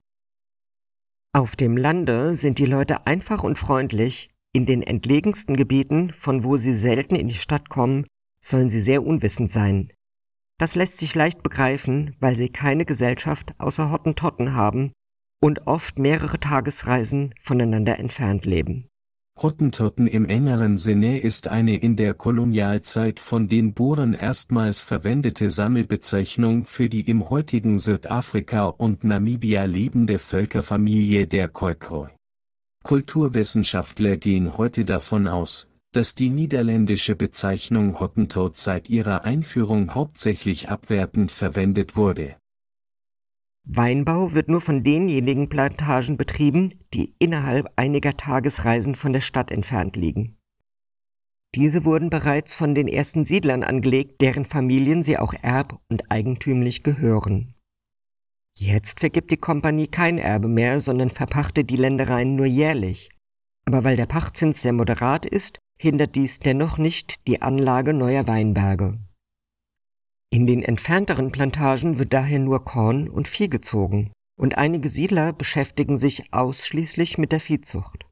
Auf 1.34 1.56
dem 1.56 1.76
Lande 1.76 2.34
sind 2.34 2.58
die 2.58 2.64
Leute 2.64 3.06
einfach 3.06 3.44
und 3.44 3.58
freundlich, 3.58 4.30
in 4.52 4.64
den 4.64 4.82
entlegensten 4.82 5.56
Gebieten, 5.56 6.12
von 6.12 6.42
wo 6.42 6.56
sie 6.56 6.74
selten 6.74 7.14
in 7.14 7.28
die 7.28 7.34
Stadt 7.34 7.68
kommen, 7.68 8.06
sollen 8.42 8.70
sie 8.70 8.80
sehr 8.80 9.04
unwissend 9.04 9.50
sein. 9.50 9.92
Das 10.58 10.74
lässt 10.74 10.96
sich 10.96 11.14
leicht 11.14 11.42
begreifen, 11.42 12.16
weil 12.18 12.34
sie 12.34 12.48
keine 12.48 12.86
Gesellschaft 12.86 13.54
außer 13.58 13.90
Hottentotten 13.90 14.54
haben 14.54 14.92
und 15.40 15.66
oft 15.66 15.98
mehrere 15.98 16.38
Tagesreisen 16.38 17.34
voneinander 17.40 17.98
entfernt 17.98 18.44
leben. 18.44 18.86
Hottentotten 19.42 20.06
im 20.06 20.26
engeren 20.26 20.76
Sinne 20.76 21.18
ist 21.18 21.48
eine 21.48 21.76
in 21.76 21.96
der 21.96 22.12
Kolonialzeit 22.12 23.20
von 23.20 23.48
den 23.48 23.72
Boeren 23.72 24.12
erstmals 24.12 24.82
verwendete 24.82 25.48
Sammelbezeichnung 25.48 26.66
für 26.66 26.90
die 26.90 27.08
im 27.08 27.30
heutigen 27.30 27.78
Südafrika 27.78 28.66
und 28.66 29.02
Namibia 29.02 29.64
lebende 29.64 30.18
Völkerfamilie 30.18 31.26
der 31.26 31.48
Khoikhoi. 31.48 32.08
Kulturwissenschaftler 32.84 34.18
gehen 34.18 34.58
heute 34.58 34.84
davon 34.84 35.26
aus, 35.26 35.68
dass 35.92 36.14
die 36.14 36.28
niederländische 36.28 37.16
Bezeichnung 37.16 37.98
Hottentot 37.98 38.58
seit 38.58 38.90
ihrer 38.90 39.24
Einführung 39.24 39.94
hauptsächlich 39.94 40.68
abwertend 40.68 41.30
verwendet 41.30 41.96
wurde 41.96 42.36
Weinbau 43.64 44.32
wird 44.32 44.48
nur 44.48 44.60
von 44.60 44.82
denjenigen 44.82 45.48
Plantagen 45.48 46.16
betrieben, 46.16 46.74
die 46.92 47.14
innerhalb 47.18 47.70
einiger 47.76 48.16
Tagesreisen 48.16 48.94
von 48.94 49.12
der 49.12 49.20
Stadt 49.20 49.50
entfernt 49.50 49.96
liegen. 49.96 50.36
Diese 51.54 51.84
wurden 51.84 52.10
bereits 52.10 52.54
von 52.54 52.74
den 52.74 52.88
ersten 52.88 53.24
Siedlern 53.24 53.64
angelegt, 53.64 54.20
deren 54.20 54.44
Familien 54.44 55.02
sie 55.02 55.18
auch 55.18 55.34
erb- 55.34 55.80
und 55.88 56.10
eigentümlich 56.10 56.82
gehören. 56.82 57.54
Jetzt 58.56 59.00
vergibt 59.00 59.30
die 59.30 59.36
Kompanie 59.36 59.88
kein 59.88 60.18
Erbe 60.18 60.48
mehr, 60.48 60.80
sondern 60.80 61.10
verpachtet 61.10 61.70
die 61.70 61.76
Ländereien 61.76 62.36
nur 62.36 62.46
jährlich. 62.46 63.10
Aber 63.66 63.84
weil 63.84 63.96
der 63.96 64.06
Pachtzins 64.06 64.62
sehr 64.62 64.72
moderat 64.72 65.26
ist, 65.26 65.58
hindert 65.78 66.14
dies 66.14 66.38
dennoch 66.38 66.78
nicht 66.78 67.26
die 67.26 67.42
Anlage 67.42 67.94
neuer 67.94 68.26
Weinberge. 68.26 68.98
In 70.32 70.46
den 70.46 70.62
entfernteren 70.62 71.32
Plantagen 71.32 71.98
wird 71.98 72.12
daher 72.12 72.38
nur 72.38 72.64
Korn 72.64 73.08
und 73.08 73.26
Vieh 73.26 73.48
gezogen, 73.48 74.12
und 74.38 74.56
einige 74.56 74.88
Siedler 74.88 75.32
beschäftigen 75.32 75.96
sich 75.96 76.32
ausschließlich 76.32 77.18
mit 77.18 77.32
der 77.32 77.40
Viehzucht. 77.40 78.06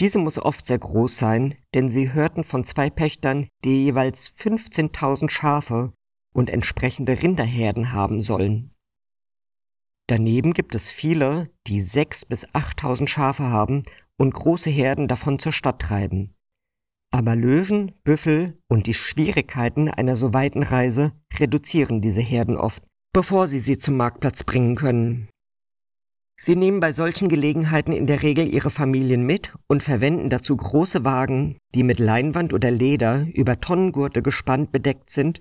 Diese 0.00 0.18
muss 0.18 0.38
oft 0.38 0.66
sehr 0.66 0.78
groß 0.78 1.16
sein, 1.16 1.56
denn 1.74 1.90
sie 1.90 2.12
hörten 2.12 2.44
von 2.44 2.62
zwei 2.62 2.90
Pächtern, 2.90 3.48
die 3.64 3.84
jeweils 3.84 4.30
15.000 4.30 5.30
Schafe 5.30 5.92
und 6.34 6.50
entsprechende 6.50 7.20
Rinderherden 7.20 7.92
haben 7.92 8.22
sollen. 8.22 8.74
Daneben 10.06 10.52
gibt 10.52 10.74
es 10.74 10.88
viele, 10.88 11.50
die 11.66 11.80
sechs 11.80 12.24
bis 12.24 12.46
8.000 12.48 13.08
Schafe 13.08 13.44
haben 13.44 13.82
und 14.16 14.34
große 14.34 14.70
Herden 14.70 15.08
davon 15.08 15.38
zur 15.38 15.52
Stadt 15.52 15.80
treiben. 15.80 16.34
Aber 17.10 17.34
Löwen, 17.34 17.92
Büffel 18.04 18.58
und 18.68 18.86
die 18.86 18.94
Schwierigkeiten 18.94 19.88
einer 19.88 20.14
so 20.14 20.34
weiten 20.34 20.62
Reise 20.62 21.12
reduzieren 21.38 22.00
diese 22.00 22.20
Herden 22.20 22.56
oft, 22.56 22.82
bevor 23.12 23.46
sie 23.46 23.60
sie 23.60 23.78
zum 23.78 23.96
Marktplatz 23.96 24.44
bringen 24.44 24.74
können. 24.76 25.28
Sie 26.40 26.54
nehmen 26.54 26.78
bei 26.78 26.92
solchen 26.92 27.28
Gelegenheiten 27.28 27.92
in 27.92 28.06
der 28.06 28.22
Regel 28.22 28.46
ihre 28.46 28.70
Familien 28.70 29.26
mit 29.26 29.52
und 29.66 29.82
verwenden 29.82 30.30
dazu 30.30 30.56
große 30.56 31.04
Wagen, 31.04 31.58
die 31.74 31.82
mit 31.82 31.98
Leinwand 31.98 32.52
oder 32.52 32.70
Leder 32.70 33.26
über 33.34 33.60
Tonnengurte 33.60 34.22
gespannt 34.22 34.70
bedeckt 34.70 35.10
sind 35.10 35.40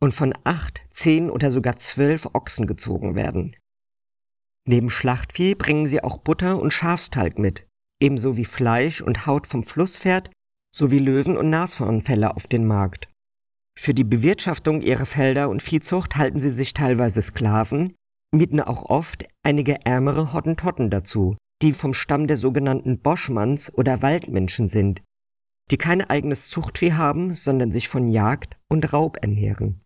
und 0.00 0.14
von 0.14 0.32
acht, 0.44 0.80
zehn 0.90 1.28
oder 1.28 1.50
sogar 1.50 1.76
zwölf 1.76 2.26
Ochsen 2.32 2.66
gezogen 2.66 3.14
werden. 3.14 3.54
Neben 4.66 4.88
Schlachtvieh 4.88 5.54
bringen 5.54 5.86
sie 5.86 6.02
auch 6.02 6.18
Butter 6.18 6.58
und 6.60 6.72
Schafstalg 6.72 7.38
mit, 7.38 7.66
ebenso 8.00 8.38
wie 8.38 8.46
Fleisch 8.46 9.02
und 9.02 9.26
Haut 9.26 9.46
vom 9.46 9.62
Flusspferd 9.62 10.30
sowie 10.70 10.98
Löwen- 10.98 11.36
und 11.36 11.50
Nashornfälle 11.50 12.34
auf 12.36 12.46
den 12.46 12.66
Markt. 12.66 13.08
Für 13.78 13.94
die 13.94 14.04
Bewirtschaftung 14.04 14.82
ihrer 14.82 15.06
Felder 15.06 15.48
und 15.48 15.62
Viehzucht 15.62 16.16
halten 16.16 16.38
sie 16.38 16.50
sich 16.50 16.74
teilweise 16.74 17.22
Sklaven, 17.22 17.94
mieten 18.32 18.60
auch 18.60 18.84
oft 18.84 19.26
einige 19.42 19.84
ärmere 19.84 20.32
Hottentotten 20.32 20.90
dazu, 20.90 21.36
die 21.62 21.72
vom 21.72 21.94
Stamm 21.94 22.26
der 22.26 22.36
sogenannten 22.36 23.00
Boschmanns 23.00 23.72
oder 23.72 24.02
Waldmenschen 24.02 24.68
sind. 24.68 25.02
die 25.70 25.78
kein 25.78 26.02
eigenes 26.02 26.48
Zuchtvieh 26.48 26.94
haben, 26.94 27.32
sondern 27.32 27.70
sich 27.70 27.88
von 27.88 28.08
Jagd 28.08 28.56
und 28.68 28.92
Raub 28.92 29.18
ernähren. 29.22 29.80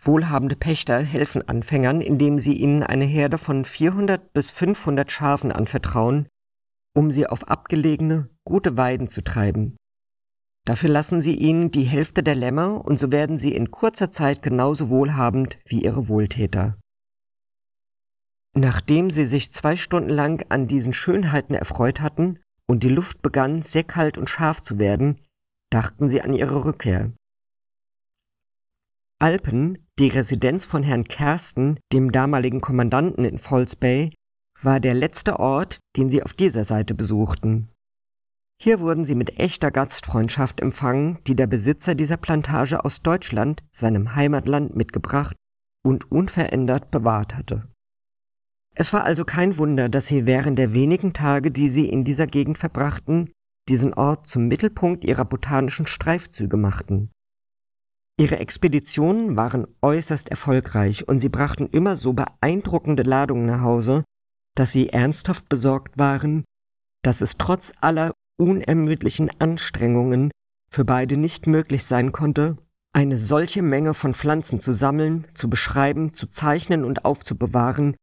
Wohlhabende 0.00 0.56
Pächter 0.56 1.00
helfen 1.00 1.46
Anfängern, 1.46 2.00
indem 2.00 2.38
sie 2.38 2.54
ihnen 2.54 2.82
eine 2.82 3.04
Herde 3.04 3.36
von 3.36 3.66
400 3.66 4.32
bis 4.32 4.50
500 4.50 5.12
Schafen 5.12 5.52
anvertrauen, 5.52 6.26
um 6.94 7.10
sie 7.10 7.26
auf 7.26 7.48
abgelegene, 7.48 8.30
gute 8.50 8.76
Weiden 8.76 9.06
zu 9.06 9.22
treiben. 9.22 9.76
Dafür 10.66 10.90
lassen 10.90 11.20
sie 11.20 11.36
ihnen 11.36 11.70
die 11.70 11.84
Hälfte 11.84 12.22
der 12.22 12.34
Lämmer 12.34 12.84
und 12.84 12.98
so 12.98 13.10
werden 13.12 13.38
sie 13.38 13.54
in 13.54 13.70
kurzer 13.70 14.10
Zeit 14.10 14.42
genauso 14.42 14.90
wohlhabend 14.90 15.58
wie 15.64 15.82
ihre 15.82 16.08
Wohltäter. 16.08 16.76
Nachdem 18.52 19.10
sie 19.10 19.26
sich 19.26 19.52
zwei 19.52 19.76
Stunden 19.76 20.10
lang 20.10 20.44
an 20.48 20.66
diesen 20.66 20.92
Schönheiten 20.92 21.54
erfreut 21.54 22.00
hatten 22.00 22.40
und 22.66 22.82
die 22.82 22.88
Luft 22.88 23.22
begann 23.22 23.62
sehr 23.62 23.84
kalt 23.84 24.18
und 24.18 24.28
scharf 24.28 24.60
zu 24.60 24.78
werden, 24.80 25.20
dachten 25.70 26.08
sie 26.08 26.20
an 26.20 26.34
ihre 26.34 26.64
Rückkehr. 26.64 27.12
Alpen, 29.20 29.86
die 29.98 30.08
Residenz 30.08 30.64
von 30.64 30.82
Herrn 30.82 31.04
Kersten, 31.04 31.78
dem 31.92 32.10
damaligen 32.10 32.60
Kommandanten 32.60 33.24
in 33.24 33.38
Falls 33.38 33.76
Bay, 33.76 34.12
war 34.60 34.80
der 34.80 34.94
letzte 34.94 35.38
Ort, 35.38 35.78
den 35.96 36.10
sie 36.10 36.22
auf 36.22 36.34
dieser 36.34 36.64
Seite 36.64 36.94
besuchten. 36.94 37.68
Hier 38.62 38.80
wurden 38.80 39.06
sie 39.06 39.14
mit 39.14 39.38
echter 39.38 39.70
Gastfreundschaft 39.70 40.60
empfangen, 40.60 41.18
die 41.26 41.34
der 41.34 41.46
Besitzer 41.46 41.94
dieser 41.94 42.18
Plantage 42.18 42.84
aus 42.84 43.00
Deutschland, 43.00 43.62
seinem 43.70 44.14
Heimatland, 44.14 44.76
mitgebracht 44.76 45.34
und 45.82 46.12
unverändert 46.12 46.90
bewahrt 46.90 47.34
hatte. 47.34 47.66
Es 48.74 48.92
war 48.92 49.04
also 49.04 49.24
kein 49.24 49.56
Wunder, 49.56 49.88
dass 49.88 50.08
sie 50.08 50.26
während 50.26 50.58
der 50.58 50.74
wenigen 50.74 51.14
Tage, 51.14 51.50
die 51.50 51.70
sie 51.70 51.88
in 51.88 52.04
dieser 52.04 52.26
Gegend 52.26 52.58
verbrachten, 52.58 53.32
diesen 53.70 53.94
Ort 53.94 54.26
zum 54.26 54.46
Mittelpunkt 54.48 55.04
ihrer 55.04 55.24
botanischen 55.24 55.86
Streifzüge 55.86 56.58
machten. 56.58 57.10
Ihre 58.18 58.38
Expeditionen 58.40 59.36
waren 59.36 59.66
äußerst 59.80 60.28
erfolgreich 60.28 61.08
und 61.08 61.18
sie 61.18 61.30
brachten 61.30 61.66
immer 61.68 61.96
so 61.96 62.12
beeindruckende 62.12 63.04
Ladungen 63.04 63.46
nach 63.46 63.62
Hause, 63.62 64.04
dass 64.54 64.72
sie 64.72 64.90
ernsthaft 64.90 65.48
besorgt 65.48 65.98
waren, 65.98 66.44
dass 67.02 67.22
es 67.22 67.38
trotz 67.38 67.72
aller 67.80 68.12
unermüdlichen 68.40 69.30
Anstrengungen 69.38 70.30
für 70.72 70.84
beide 70.84 71.16
nicht 71.16 71.46
möglich 71.46 71.84
sein 71.84 72.12
konnte, 72.12 72.56
eine 72.92 73.16
solche 73.16 73.62
Menge 73.62 73.94
von 73.94 74.14
Pflanzen 74.14 74.58
zu 74.58 74.72
sammeln, 74.72 75.26
zu 75.34 75.48
beschreiben, 75.48 76.12
zu 76.14 76.26
zeichnen 76.26 76.84
und 76.84 77.04
aufzubewahren, 77.04 77.96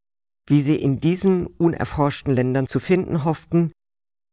wie 0.48 0.62
sie 0.62 0.76
in 0.76 1.00
diesen 1.00 1.48
unerforschten 1.48 2.34
Ländern 2.34 2.68
zu 2.68 2.80
finden 2.80 3.26
hofften 3.26 3.72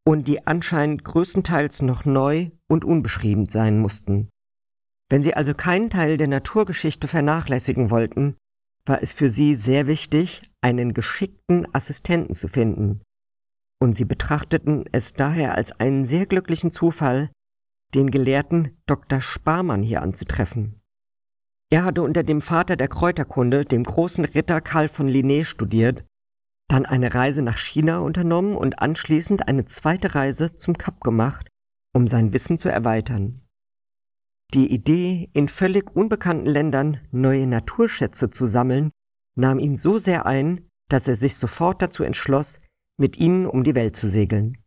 und 0.07 0.29
die 0.29 0.47
anscheinend 0.47 1.05
größtenteils 1.05 1.83
noch 1.83 2.05
neu 2.05 2.51
und 2.69 2.85
unbeschrieben 2.85 3.49
sein 3.49 3.81
mussten. 3.81 4.29
Wenn 5.09 5.23
sie 5.23 5.35
also 5.35 5.55
keinen 5.55 5.91
Teil 5.91 6.17
der 6.17 6.29
Naturgeschichte 6.29 7.09
vernachlässigen 7.09 7.91
wollten, 7.91 8.37
war 8.87 9.03
es 9.03 9.13
für 9.13 9.31
sie 9.31 9.55
sehr 9.55 9.87
wichtig, 9.87 10.43
einen 10.61 10.95
geschickten 10.95 11.67
Assistenten 11.75 12.35
zu 12.35 12.49
finden. 12.49 13.01
Und 13.81 13.95
sie 13.95 14.05
betrachteten 14.05 14.85
es 14.93 15.13
daher 15.13 15.55
als 15.55 15.73
einen 15.73 16.05
sehr 16.05 16.27
glücklichen 16.27 16.71
Zufall, 16.71 17.31
den 17.95 18.11
Gelehrten 18.11 18.77
Dr. 18.87 19.21
Sparmann 19.21 19.83
hier 19.83 20.03
anzutreffen. 20.03 20.81
Er 21.71 21.85
hatte 21.85 22.03
unter 22.03 22.23
dem 22.23 22.41
Vater 22.41 22.77
der 22.77 22.89
Kräuterkunde, 22.89 23.65
dem 23.65 23.85
großen 23.85 24.25
Ritter 24.25 24.61
Karl 24.61 24.89
von 24.89 25.09
Linné, 25.09 25.45
studiert, 25.45 26.05
dann 26.69 26.87
eine 26.87 27.15
Reise 27.15 27.43
nach 27.43 27.59
China 27.59 27.99
unternommen 27.99 28.57
und 28.57 28.81
anschließend 28.81 29.49
eine 29.49 29.65
zweite 29.65 30.15
Reise 30.15 30.57
zum 30.57 30.79
Kap 30.79 31.01
gemacht, 31.01 31.49
um 31.93 32.09
sein 32.09 32.33
Wissen 32.33 32.59
zu 32.59 32.69
erweitern. 32.69 33.43
Die 34.53 34.71
Idee, 34.73 35.31
in 35.33 35.49
völlig 35.49 35.95
unbekannten 35.95 36.47
Ländern 36.47 37.01
neue 37.11 37.47
Naturschätze 37.47 38.31
zu 38.31 38.47
sammeln, 38.47 38.91
nahm 39.37 39.59
ihn 39.59 39.77
so 39.77 39.99
sehr 39.99 40.27
ein, 40.27 40.69
dass 40.89 41.09
er 41.09 41.17
sich 41.17 41.37
sofort 41.37 41.83
dazu 41.83 42.05
entschloss, 42.05 42.59
mit 42.97 43.17
ihnen 43.17 43.47
um 43.47 43.65
die 43.65 43.75
Welt 43.75 43.97
zu 43.97 44.09
segeln. 44.09 44.59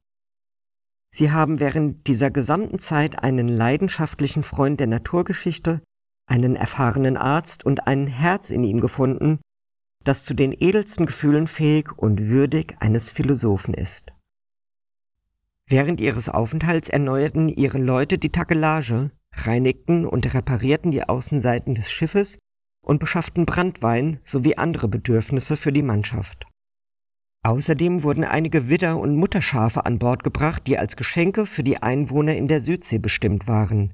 Sie 1.10 1.32
haben 1.32 1.60
während 1.60 2.08
dieser 2.08 2.32
gesamten 2.32 2.80
Zeit 2.80 3.24
einen 3.24 3.48
leidenschaftlichen 3.48 4.44
Freund 4.44 4.80
der 4.80 4.88
Naturgeschichte, 4.88 5.82
einen 6.28 6.56
erfahrenen 6.56 7.18
Arzt 7.18 7.66
und 7.66 7.88
ein 7.88 8.08
Herz 8.08 8.50
in 8.50 8.63
ihm 8.63 8.82
gefunden, 8.82 9.40
das 10.04 10.24
zu 10.24 10.34
den 10.34 10.54
edelsten 10.54 11.06
Gefühlen 11.06 11.48
fähig 11.48 11.98
und 11.98 12.28
würdig 12.28 12.76
eines 12.80 13.10
Philosophen 13.10 13.74
ist. 13.74 14.12
Während 15.66 16.00
ihres 16.00 16.30
Aufenthalts 16.30 16.88
erneuerten 16.88 17.50
ihre 17.50 17.78
Leute 17.78 18.18
die 18.18 18.32
Takelage, 18.32 19.12
reinigten 19.34 20.06
und 20.06 20.34
reparierten 20.34 20.92
die 20.92 21.04
Außenseiten 21.04 21.76
des 21.76 21.92
Schiffes 21.92 22.38
und 22.82 23.00
beschafften 23.00 23.46
Brandwein 23.46 24.20
sowie 24.24 24.56
andere 24.56 24.88
Bedürfnisse 24.88 25.58
für 25.58 25.74
die 25.74 25.84
Mannschaft. 25.84 26.47
Außerdem 27.43 28.04
wurden 28.04 28.23
einige 28.23 28.67
Widder- 28.67 29.00
und 29.00 29.15
Mutterschafe 29.15 29.86
an 29.86 30.00
Bord 30.00 30.23
gebracht, 30.23 30.67
die 30.67 30.78
als 30.78 30.95
Geschenke 30.95 31.45
für 31.45 31.63
die 31.63 31.82
Einwohner 31.82 32.36
in 32.36 32.47
der 32.47 32.60
Südsee 32.60 32.97
bestimmt 32.97 33.47
waren. 33.47 33.93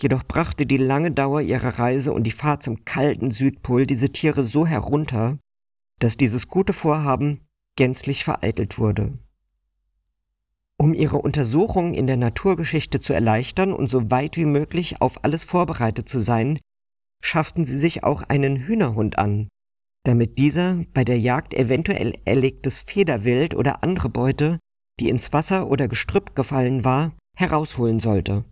Jedoch 0.00 0.24
brachte 0.24 0.66
die 0.66 0.76
lange 0.76 1.10
Dauer 1.10 1.40
ihrer 1.40 1.78
Reise 1.78 2.12
und 2.12 2.24
die 2.24 2.30
Fahrt 2.30 2.62
zum 2.62 2.84
kalten 2.84 3.30
Südpol 3.30 3.86
diese 3.86 4.10
Tiere 4.10 4.42
so 4.42 4.66
herunter, 4.66 5.38
dass 5.98 6.16
dieses 6.16 6.48
gute 6.48 6.72
Vorhaben 6.72 7.40
gänzlich 7.76 8.24
vereitelt 8.24 8.78
wurde. 8.78 9.18
Um 10.76 10.94
ihre 10.94 11.18
Untersuchungen 11.18 11.94
in 11.94 12.06
der 12.06 12.16
Naturgeschichte 12.16 13.00
zu 13.00 13.12
erleichtern 13.12 13.72
und 13.72 13.88
so 13.88 14.12
weit 14.12 14.36
wie 14.36 14.44
möglich 14.44 15.00
auf 15.00 15.24
alles 15.24 15.42
vorbereitet 15.42 16.08
zu 16.08 16.20
sein, 16.20 16.60
schafften 17.20 17.64
sie 17.64 17.78
sich 17.78 18.04
auch 18.04 18.22
einen 18.22 18.56
Hühnerhund 18.56 19.18
an, 19.18 19.48
damit 20.08 20.38
dieser 20.38 20.84
bei 20.94 21.04
der 21.04 21.18
Jagd 21.18 21.52
eventuell 21.52 22.14
erlegtes 22.24 22.80
Federwild 22.80 23.54
oder 23.54 23.82
andere 23.82 24.08
Beute, 24.08 24.58
die 24.98 25.10
ins 25.10 25.34
Wasser 25.34 25.68
oder 25.68 25.86
Gestrüpp 25.86 26.34
gefallen 26.34 26.82
war, 26.82 27.12
herausholen 27.36 28.00
sollte. 28.00 28.46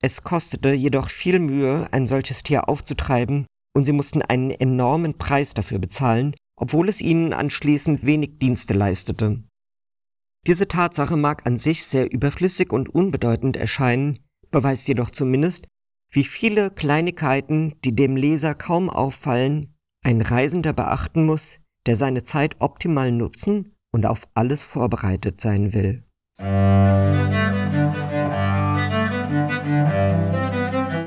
Es 0.00 0.22
kostete 0.22 0.72
jedoch 0.72 1.10
viel 1.10 1.40
Mühe, 1.40 1.88
ein 1.90 2.06
solches 2.06 2.44
Tier 2.44 2.68
aufzutreiben, 2.68 3.44
und 3.74 3.84
sie 3.84 3.92
mussten 3.92 4.22
einen 4.22 4.52
enormen 4.52 5.18
Preis 5.18 5.52
dafür 5.52 5.80
bezahlen, 5.80 6.36
obwohl 6.56 6.88
es 6.88 7.00
ihnen 7.00 7.32
anschließend 7.32 8.06
wenig 8.06 8.38
Dienste 8.38 8.72
leistete. 8.72 9.42
Diese 10.46 10.68
Tatsache 10.68 11.16
mag 11.16 11.44
an 11.44 11.58
sich 11.58 11.86
sehr 11.86 12.12
überflüssig 12.12 12.72
und 12.72 12.88
unbedeutend 12.88 13.56
erscheinen, 13.56 14.20
beweist 14.52 14.86
jedoch 14.86 15.10
zumindest, 15.10 15.66
wie 16.12 16.24
viele 16.24 16.70
Kleinigkeiten, 16.70 17.74
die 17.84 17.96
dem 17.96 18.14
Leser 18.14 18.54
kaum 18.54 18.88
auffallen, 18.88 19.74
ein 20.04 20.20
Reisender 20.20 20.72
beachten 20.72 21.26
muss, 21.26 21.58
der 21.86 21.96
seine 21.96 22.22
Zeit 22.22 22.56
optimal 22.60 23.12
nutzen 23.12 23.74
und 23.92 24.06
auf 24.06 24.28
alles 24.34 24.62
vorbereitet 24.62 25.40
sein 25.40 25.72
will. 25.72 26.02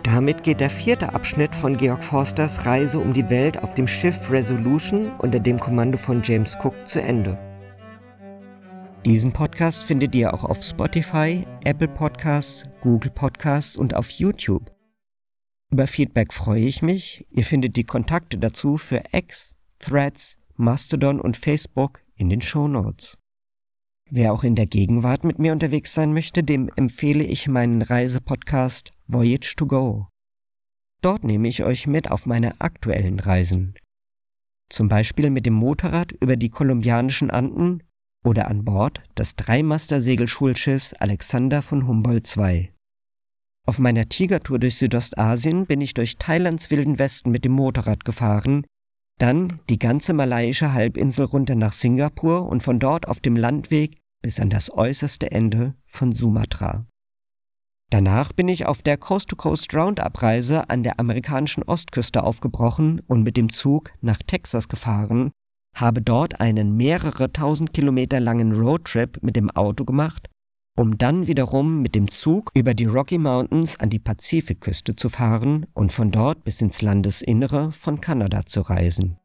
Damit 0.04 0.44
geht 0.44 0.60
der 0.60 0.70
vierte 0.70 1.14
Abschnitt 1.14 1.56
von 1.56 1.78
Georg 1.78 2.04
Forsters 2.04 2.66
Reise 2.66 3.00
um 3.00 3.14
die 3.14 3.30
Welt 3.30 3.62
auf 3.64 3.74
dem 3.74 3.88
Schiff 3.88 4.30
Resolution 4.30 5.12
unter 5.20 5.40
dem 5.40 5.58
Kommando 5.58 5.98
von 5.98 6.22
James 6.24 6.58
Cook 6.62 6.76
zu 6.88 7.02
Ende. 7.02 7.38
Diesen 9.06 9.32
Podcast 9.32 9.84
findet 9.84 10.14
ihr 10.14 10.34
auch 10.34 10.44
auf 10.44 10.62
Spotify, 10.62 11.48
Apple 11.64 11.88
Podcasts, 11.88 12.66
Google 12.82 13.10
Podcasts 13.12 13.76
und 13.76 13.96
auf 13.96 14.12
YouTube. 14.12 14.72
Über 15.72 15.88
Feedback 15.88 16.34
freue 16.34 16.66
ich 16.66 16.82
mich. 16.82 17.26
Ihr 17.32 17.46
findet 17.46 17.78
die 17.78 17.86
Kontakte 17.86 18.38
dazu 18.38 18.78
für 18.78 19.04
X, 19.14 19.56
Threads, 19.80 20.38
Mastodon 20.58 21.22
und 21.22 21.38
Facebook 21.38 22.02
in 22.16 22.30
den 22.30 22.42
Show 22.42 22.68
Notes. 22.68 23.18
Wer 24.10 24.34
auch 24.34 24.44
in 24.44 24.56
der 24.56 24.66
Gegenwart 24.66 25.24
mit 25.24 25.40
mir 25.40 25.54
unterwegs 25.54 25.94
sein 25.94 26.12
möchte, 26.12 26.44
dem 26.44 26.70
empfehle 26.76 27.24
ich 27.24 27.48
meinen 27.48 27.82
Reisepodcast 27.82 28.92
Voyage 29.08 29.56
to 29.56 29.66
Go. 29.66 30.08
Dort 31.02 31.24
nehme 31.24 31.48
ich 31.48 31.64
euch 31.64 31.88
mit 31.88 32.12
auf 32.12 32.26
meine 32.26 32.60
aktuellen 32.60 33.22
Reisen. 33.22 33.76
Zum 34.70 34.90
Beispiel 34.90 35.30
mit 35.30 35.46
dem 35.46 35.54
Motorrad 35.54 36.12
über 36.12 36.36
die 36.36 36.50
kolumbianischen 36.50 37.32
Anden 37.32 37.84
oder 38.26 38.50
an 38.50 38.66
Bord 38.66 39.02
des 39.18 39.38
Dreimaster-Segelschulschiffs 39.38 40.94
Alexander 40.96 41.62
von 41.62 41.88
Humboldt 41.88 42.36
II. 42.36 42.72
Auf 43.68 43.78
meiner 43.78 44.10
Tigertour 44.10 44.60
durch 44.60 44.76
Südostasien 44.76 45.66
bin 45.68 45.82
ich 45.82 45.94
durch 45.94 46.18
Thailands 46.18 46.72
wilden 46.72 46.98
Westen 46.98 47.32
mit 47.32 47.46
dem 47.46 47.52
Motorrad 47.52 48.04
gefahren, 48.04 48.66
dann 49.20 49.60
die 49.70 49.78
ganze 49.78 50.14
malaiische 50.14 50.74
Halbinsel 50.74 51.26
runter 51.26 51.54
nach 51.54 51.74
Singapur 51.74 52.48
und 52.48 52.64
von 52.64 52.80
dort 52.80 53.08
auf 53.08 53.20
dem 53.20 53.36
Landweg 53.36 54.00
bis 54.24 54.40
an 54.40 54.50
das 54.50 54.72
äußerste 54.72 55.32
Ende 55.32 55.76
von 55.86 56.12
Sumatra. 56.12 56.88
Danach 57.92 58.34
bin 58.34 58.48
ich 58.48 58.66
auf 58.66 58.82
der 58.82 58.98
Coast-to-Coast 58.98 59.76
Roundup-Reise 59.76 60.70
an 60.70 60.82
der 60.82 61.00
amerikanischen 61.00 61.62
Ostküste 61.62 62.24
aufgebrochen 62.24 63.02
und 63.06 63.22
mit 63.22 63.38
dem 63.38 63.52
Zug 63.52 63.92
nach 64.02 64.20
Texas 64.26 64.70
gefahren, 64.70 65.32
habe 65.76 66.02
dort 66.02 66.40
einen 66.40 66.76
mehrere 66.76 67.32
tausend 67.32 67.74
Kilometer 67.74 68.20
langen 68.20 68.54
Roadtrip 68.54 69.22
mit 69.22 69.36
dem 69.36 69.52
Auto 69.52 69.86
gemacht 69.86 70.31
um 70.76 70.98
dann 70.98 71.28
wiederum 71.28 71.82
mit 71.82 71.96
dem 71.96 72.10
Zug 72.10 72.52
über 72.54 72.74
die 72.74 72.86
Rocky 72.86 73.18
Mountains 73.18 73.80
an 73.80 73.90
die 73.90 74.00
Pazifikküste 74.00 74.96
zu 74.96 75.10
fahren 75.10 75.68
und 75.74 75.92
von 75.92 76.12
dort 76.12 76.44
bis 76.44 76.62
ins 76.62 76.82
Landesinnere 76.82 77.72
von 77.72 78.02
Kanada 78.02 78.46
zu 78.46 78.62
reisen. 78.62 79.18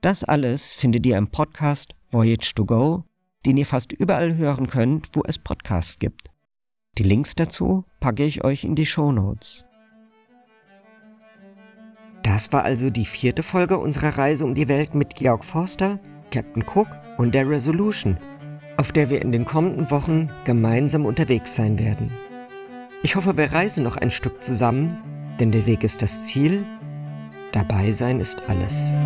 Das 0.00 0.24
alles 0.24 0.74
findet 0.74 1.06
ihr 1.06 1.16
im 1.16 1.28
Podcast 1.28 1.94
Voyage 2.10 2.54
to 2.54 2.64
Go, 2.64 3.04
den 3.46 3.56
ihr 3.56 3.66
fast 3.66 3.92
überall 3.92 4.36
hören 4.36 4.66
könnt, 4.66 5.08
wo 5.14 5.22
es 5.24 5.38
Podcasts 5.38 5.98
gibt. 5.98 6.30
Die 6.98 7.02
Links 7.02 7.34
dazu 7.34 7.84
packe 8.00 8.24
ich 8.24 8.44
euch 8.44 8.64
in 8.64 8.74
die 8.74 8.86
Show 8.86 9.12
Notes. 9.12 9.64
Das 12.22 12.52
war 12.52 12.64
also 12.64 12.90
die 12.90 13.06
vierte 13.06 13.42
Folge 13.42 13.78
unserer 13.78 14.18
Reise 14.18 14.44
um 14.44 14.54
die 14.54 14.68
Welt 14.68 14.94
mit 14.94 15.14
Georg 15.14 15.44
Forster, 15.44 15.98
Captain 16.30 16.62
Cook 16.62 16.88
und 17.16 17.34
der 17.34 17.48
Resolution, 17.48 18.18
auf 18.78 18.92
der 18.92 19.10
wir 19.10 19.20
in 19.20 19.32
den 19.32 19.44
kommenden 19.44 19.90
Wochen 19.90 20.30
gemeinsam 20.44 21.04
unterwegs 21.04 21.54
sein 21.54 21.78
werden. 21.78 22.10
Ich 23.02 23.16
hoffe, 23.16 23.36
wir 23.36 23.52
reisen 23.52 23.82
noch 23.82 23.96
ein 23.96 24.10
Stück 24.10 24.42
zusammen, 24.42 24.96
denn 25.40 25.50
der 25.52 25.66
Weg 25.66 25.82
ist 25.82 26.00
das 26.00 26.26
Ziel, 26.26 26.64
dabei 27.52 27.90
sein 27.90 28.20
ist 28.20 28.40
alles. 28.48 28.96